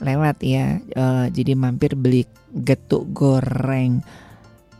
[0.00, 0.80] lewat ya.
[0.96, 4.02] Uh, jadi mampir beli getuk goreng.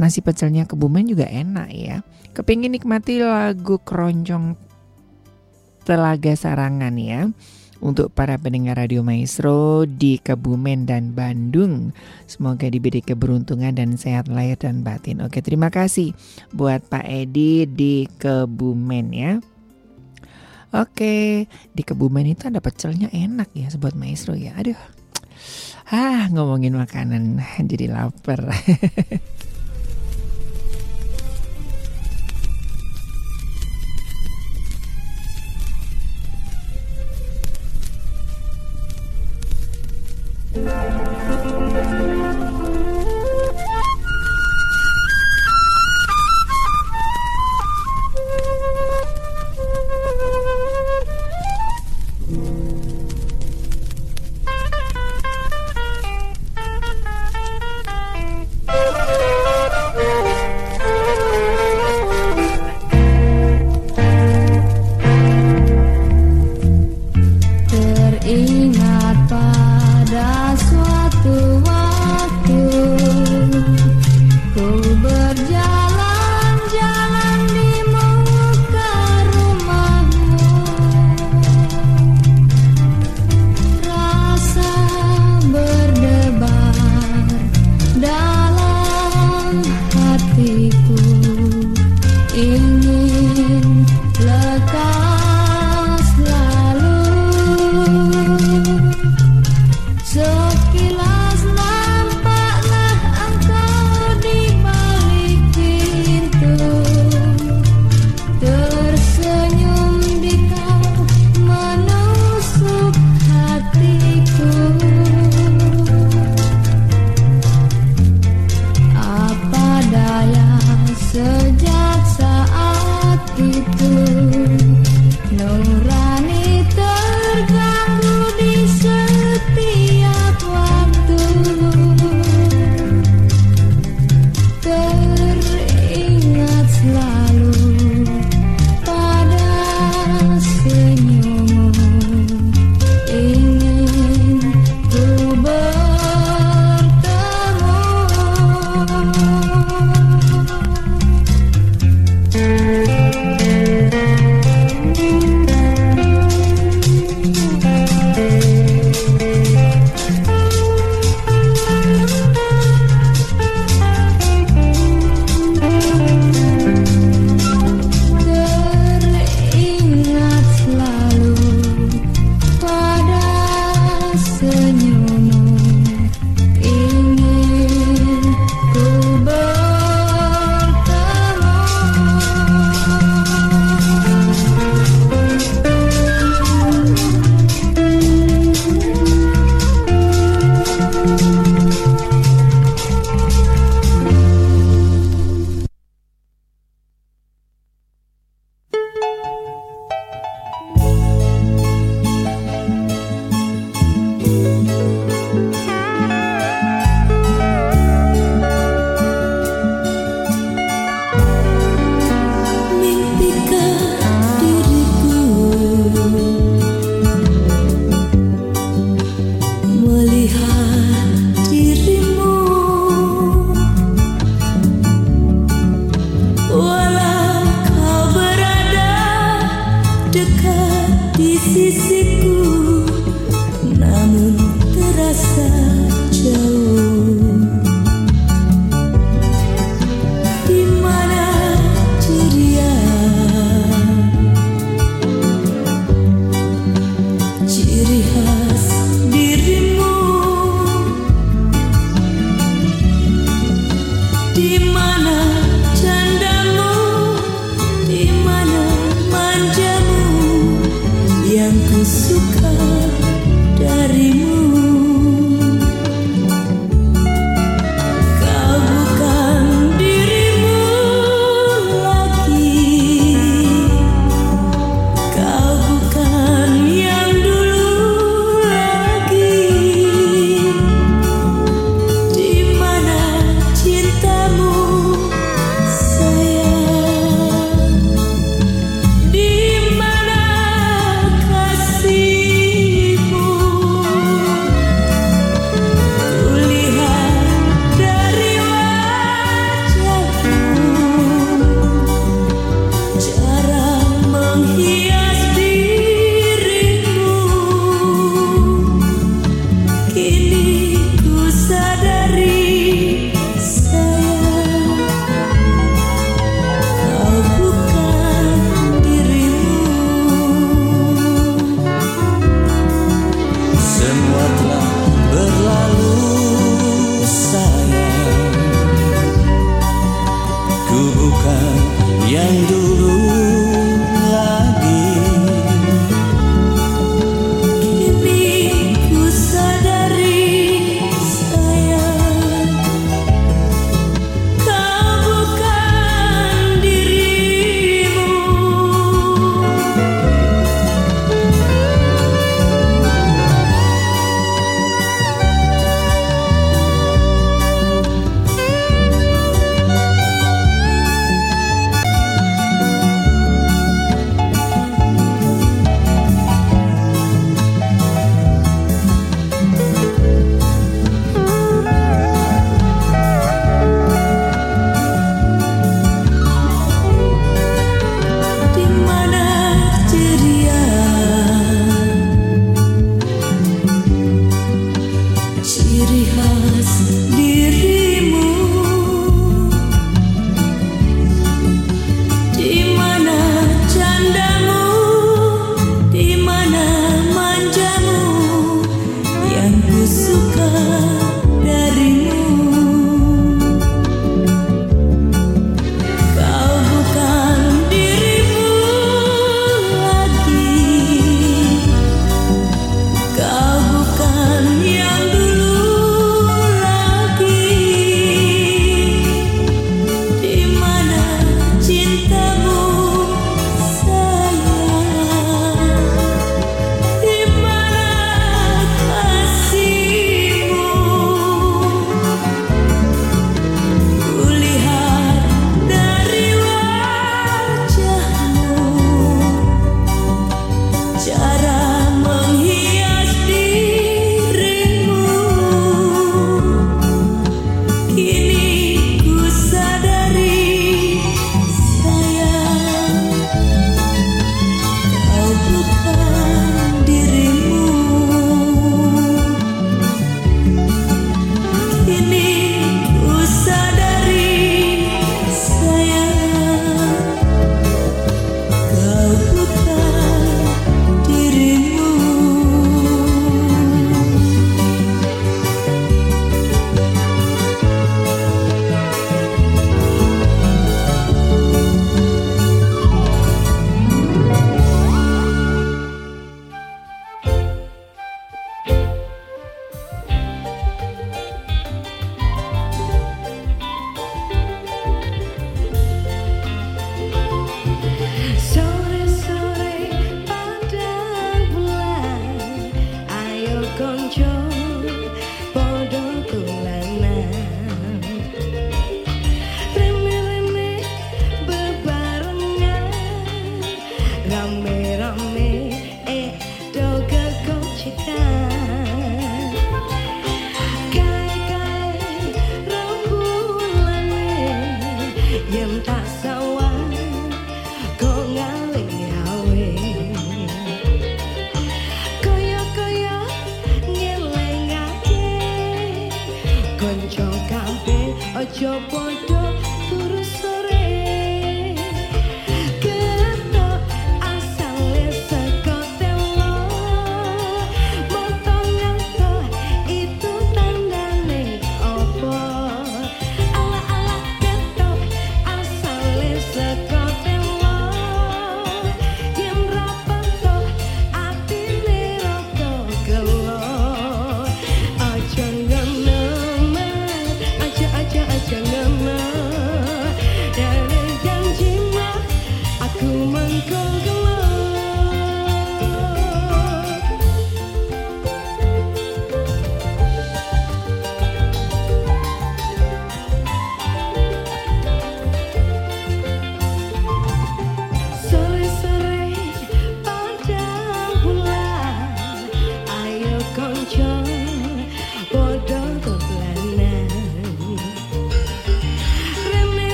[0.00, 2.00] Nasi pecelnya Kebumen juga enak ya.
[2.32, 4.56] Kepingin nikmati lagu keroncong
[5.84, 7.28] Telaga Sarangan ya
[7.82, 11.90] untuk para pendengar Radio Maestro di Kebumen dan Bandung.
[12.30, 15.18] Semoga diberi keberuntungan dan sehat lahir dan batin.
[15.20, 16.14] Oke, terima kasih
[16.54, 19.42] buat Pak Edi di Kebumen ya.
[20.72, 21.44] Oke,
[21.74, 24.56] di Kebumen itu ada pecelnya enak ya sobat maestro ya.
[24.56, 25.01] Aduh.
[25.92, 28.48] Ah, ngomongin makanan jadi lapar.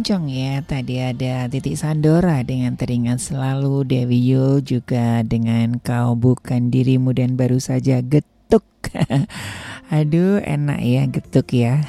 [0.00, 0.64] Moncong ya.
[0.64, 7.12] Tadi ada Titik Sandora ah, dengan Teringat Selalu Dewi Yul juga dengan Kau Bukan Dirimu
[7.12, 8.64] dan baru saja Getuk.
[9.90, 11.82] Aduh enak ya getuk ya.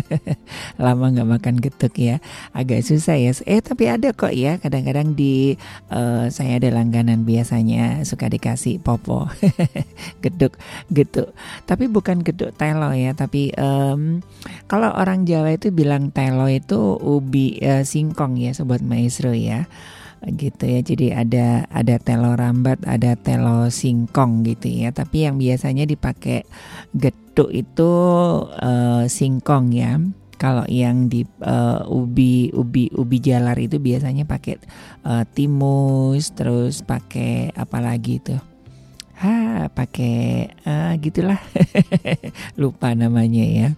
[0.82, 2.20] Lama nggak makan getuk ya.
[2.52, 3.32] Agak susah ya.
[3.48, 4.60] Eh tapi ada kok ya.
[4.60, 5.56] Kadang-kadang di
[5.88, 9.32] uh, Saya ada langganan biasanya Suka dikasih popo.
[10.24, 10.60] Geduk
[10.92, 11.32] getuk.
[11.64, 14.20] Tapi bukan geduk telo ya Tapi um,
[14.68, 19.64] Kalau orang Jawa itu bilang telo itu Ubi uh, singkong ya Sobat Maestro ya
[20.30, 20.80] gitu ya.
[20.82, 24.94] Jadi ada ada telo rambat, ada telo singkong gitu ya.
[24.94, 26.46] Tapi yang biasanya dipakai
[26.94, 27.92] getuk itu
[28.46, 29.98] uh, singkong ya.
[30.38, 34.58] Kalau yang di uh, ubi ubi ubi jalar itu biasanya pakai
[35.06, 38.42] uh, timus, terus pakai apa lagi tuh?
[39.22, 41.38] Ha, pakai uh, gitulah.
[42.60, 43.68] Lupa namanya ya.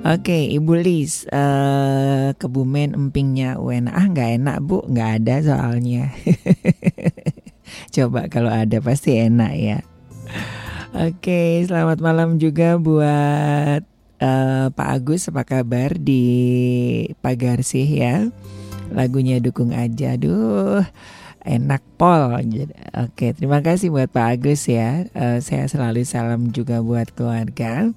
[0.00, 6.08] Oke, okay, Ibu Lis, uh, kebumen empingnya UN ah nggak enak Bu, nggak ada soalnya.
[7.94, 9.78] Coba kalau ada pasti enak ya.
[10.96, 13.84] Oke, okay, selamat malam juga buat
[14.24, 16.24] uh, Pak Agus, apa kabar di
[17.20, 18.24] pagar sih ya?
[18.96, 20.80] Lagunya dukung aja, duh
[21.44, 22.40] enak pol.
[22.96, 25.04] Oke, terima kasih buat Pak Agus ya.
[25.12, 27.92] Uh, saya selalu salam juga buat keluarga.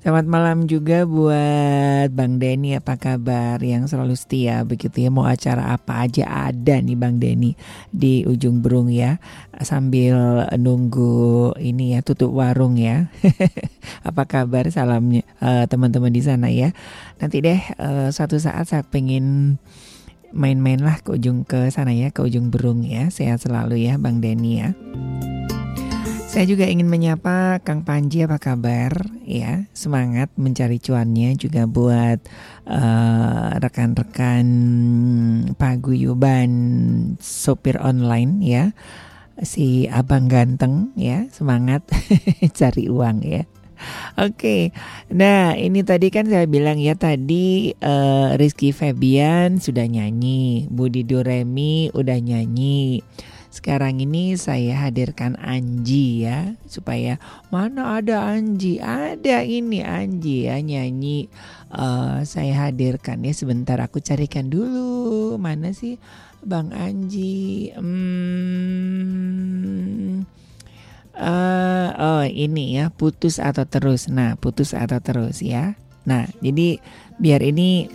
[0.00, 3.60] Selamat malam juga buat Bang Denny apa kabar?
[3.60, 7.52] Yang selalu setia begitu ya mau acara apa aja ada nih Bang Denny
[7.92, 9.20] di ujung berung ya.
[9.60, 13.12] Sambil nunggu ini ya tutup warung ya.
[14.08, 16.72] Apa kabar salamnya uh, teman-teman di sana ya?
[17.20, 19.60] Nanti deh uh, suatu saat saya pengen
[20.32, 23.12] main-main lah ke ujung ke sana ya ke ujung berung ya.
[23.12, 24.72] Sehat selalu ya Bang Denny ya.
[26.30, 28.94] Saya juga ingin menyapa Kang Panji apa kabar
[29.26, 32.22] ya semangat mencari cuannya juga buat
[32.70, 34.46] uh, rekan-rekan
[35.58, 36.50] paguyuban
[37.18, 38.70] sopir online ya
[39.42, 41.82] si abang ganteng ya semangat
[42.58, 43.42] cari uang ya.
[44.14, 44.70] Oke,
[45.10, 51.90] nah ini tadi kan saya bilang ya tadi uh, Rizky Febian sudah nyanyi, Budi Duremi
[51.90, 53.02] udah nyanyi.
[53.50, 57.18] Sekarang ini saya hadirkan Anji ya supaya
[57.50, 61.26] mana ada Anji, ada ini Anji ya nyanyi.
[61.66, 65.98] Uh, saya hadirkan ya sebentar aku carikan dulu mana sih
[66.46, 67.74] Bang Anji.
[67.74, 69.10] Hmm,
[71.18, 74.06] uh, oh ini ya putus atau terus.
[74.06, 75.74] Nah putus atau terus ya.
[76.06, 76.78] Nah jadi
[77.18, 77.90] biar ini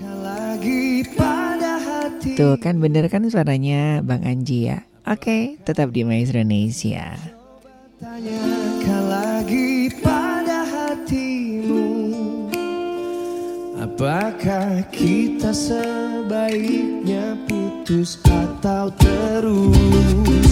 [2.35, 7.13] Tuh kan bener kan suaranya Bang Anji ya Oke, okay, tetap di Maestro Indonesia.
[8.01, 11.85] Tanyakan lagi pada hatimu.
[13.77, 20.49] Apakah kita sebaiknya putus atau terus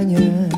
[0.00, 0.48] tanya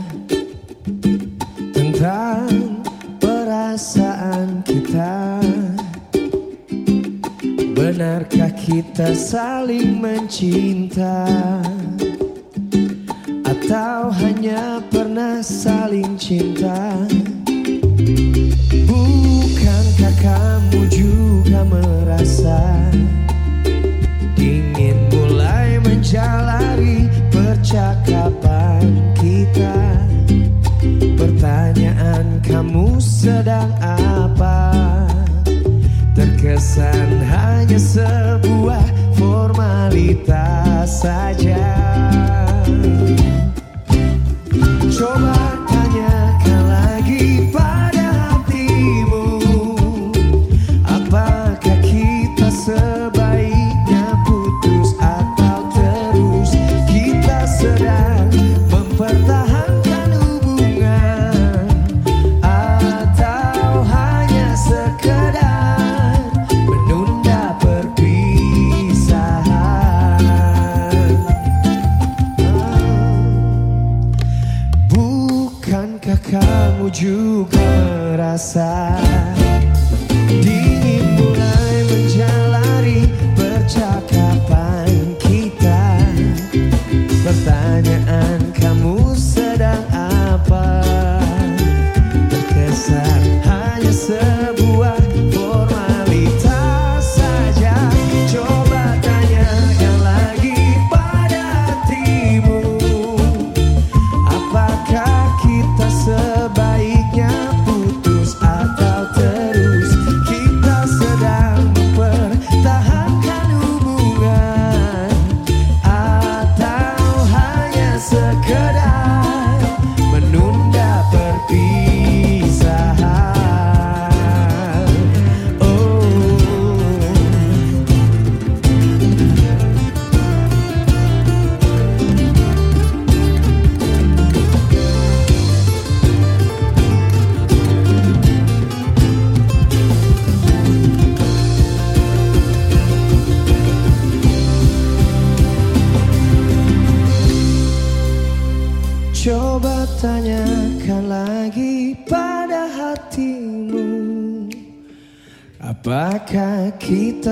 [1.74, 2.78] tentang
[3.18, 5.42] perasaan kita.
[7.74, 11.26] Benarkah kita saling mencinta?
[13.42, 17.02] Atau hanya pernah saling cinta?
[18.86, 22.62] Bukankah kamu juga merasa
[24.38, 27.01] Ingin mulai menjalani
[27.52, 29.76] percakapan kita?
[31.20, 34.72] Pertanyaan kamu sedang apa?
[36.16, 38.88] Terkesan hanya sebuah
[39.20, 41.68] formalitas saja.
[44.88, 45.61] Coba
[78.42, 79.11] merasa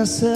[0.01, 0.30] kita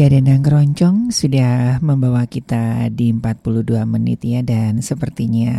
[0.00, 5.52] Tiga dendang keroncong sudah membawa kita di 42 menit ya dan sepertinya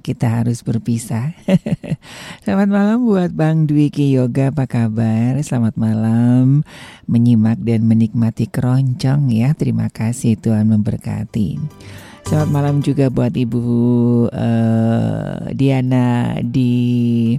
[0.00, 1.36] kita harus berpisah.
[2.48, 5.36] Selamat malam buat Bang Dwiki Yoga, apa kabar?
[5.44, 6.64] Selamat malam
[7.04, 9.52] menyimak dan menikmati keroncong ya.
[9.52, 11.60] Terima kasih Tuhan memberkati.
[12.24, 13.64] Selamat malam juga buat Ibu
[14.32, 17.36] uh, Diana di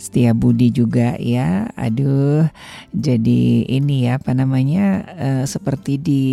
[0.00, 1.68] Setia Budi juga ya.
[1.76, 2.48] Aduh,
[2.96, 6.24] jadi ini ya apa namanya uh, seperti di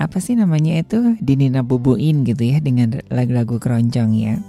[0.00, 4.40] apa sih namanya itu di Nina Bubuin gitu ya dengan lagu-lagu keroncong ya.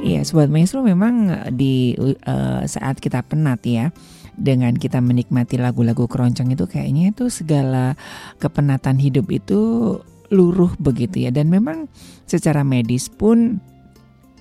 [0.00, 3.92] Iya, sobat maestro memang di uh, saat kita penat ya
[4.40, 8.00] dengan kita menikmati lagu-lagu keroncong itu kayaknya itu segala
[8.40, 9.60] kepenatan hidup itu
[10.32, 11.90] luruh begitu ya dan memang
[12.24, 13.60] secara medis pun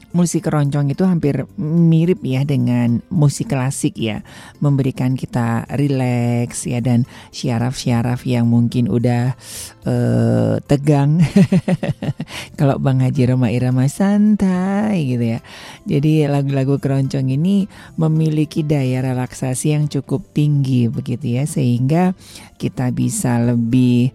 [0.10, 4.26] musik keroncong itu hampir mirip ya dengan musik klasik ya.
[4.58, 9.38] Memberikan kita rileks ya dan syaraf-syaraf yang mungkin udah
[9.86, 11.22] uh, tegang.
[12.60, 15.40] Kalau Bang Haji Roma Irama santai gitu ya.
[15.86, 17.70] Jadi lagu-lagu keroncong ini
[18.00, 22.18] memiliki daya relaksasi yang cukup tinggi begitu ya sehingga
[22.58, 24.12] kita bisa lebih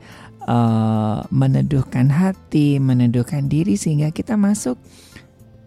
[0.49, 4.77] uh, meneduhkan hati meneduhkan diri sehingga kita masuk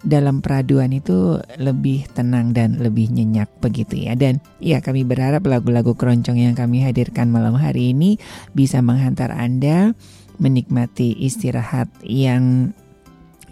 [0.06, 4.14] dalam peraduan itu lebih tenang dan lebih nyenyak begitu ya.
[4.14, 8.22] Dan ya kami berharap lagu-lagu keroncong yang kami hadirkan malam hari ini
[8.53, 9.98] bisa menghantar Anda
[10.38, 12.74] menikmati istirahat yang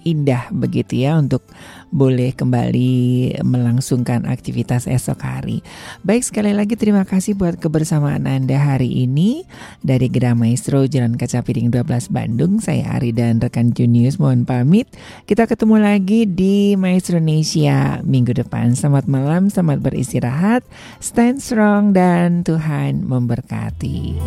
[0.05, 1.41] indah begitu ya untuk
[1.95, 2.91] boleh kembali
[3.47, 5.57] melangsungkan aktivitas esok hari.
[6.03, 9.47] Baik sekali lagi terima kasih buat kebersamaan Anda hari ini
[9.79, 12.59] dari Gerah Maestro Jalan Kaca Piring 12 Bandung.
[12.59, 14.91] Saya Ari dan rekan Junius mohon pamit.
[15.23, 18.75] Kita ketemu lagi di Maestro Indonesia minggu depan.
[18.75, 20.67] Selamat malam, selamat beristirahat,
[20.99, 24.19] stand strong dan Tuhan memberkati.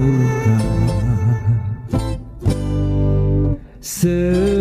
[0.00, 0.20] So.
[3.82, 4.59] Seu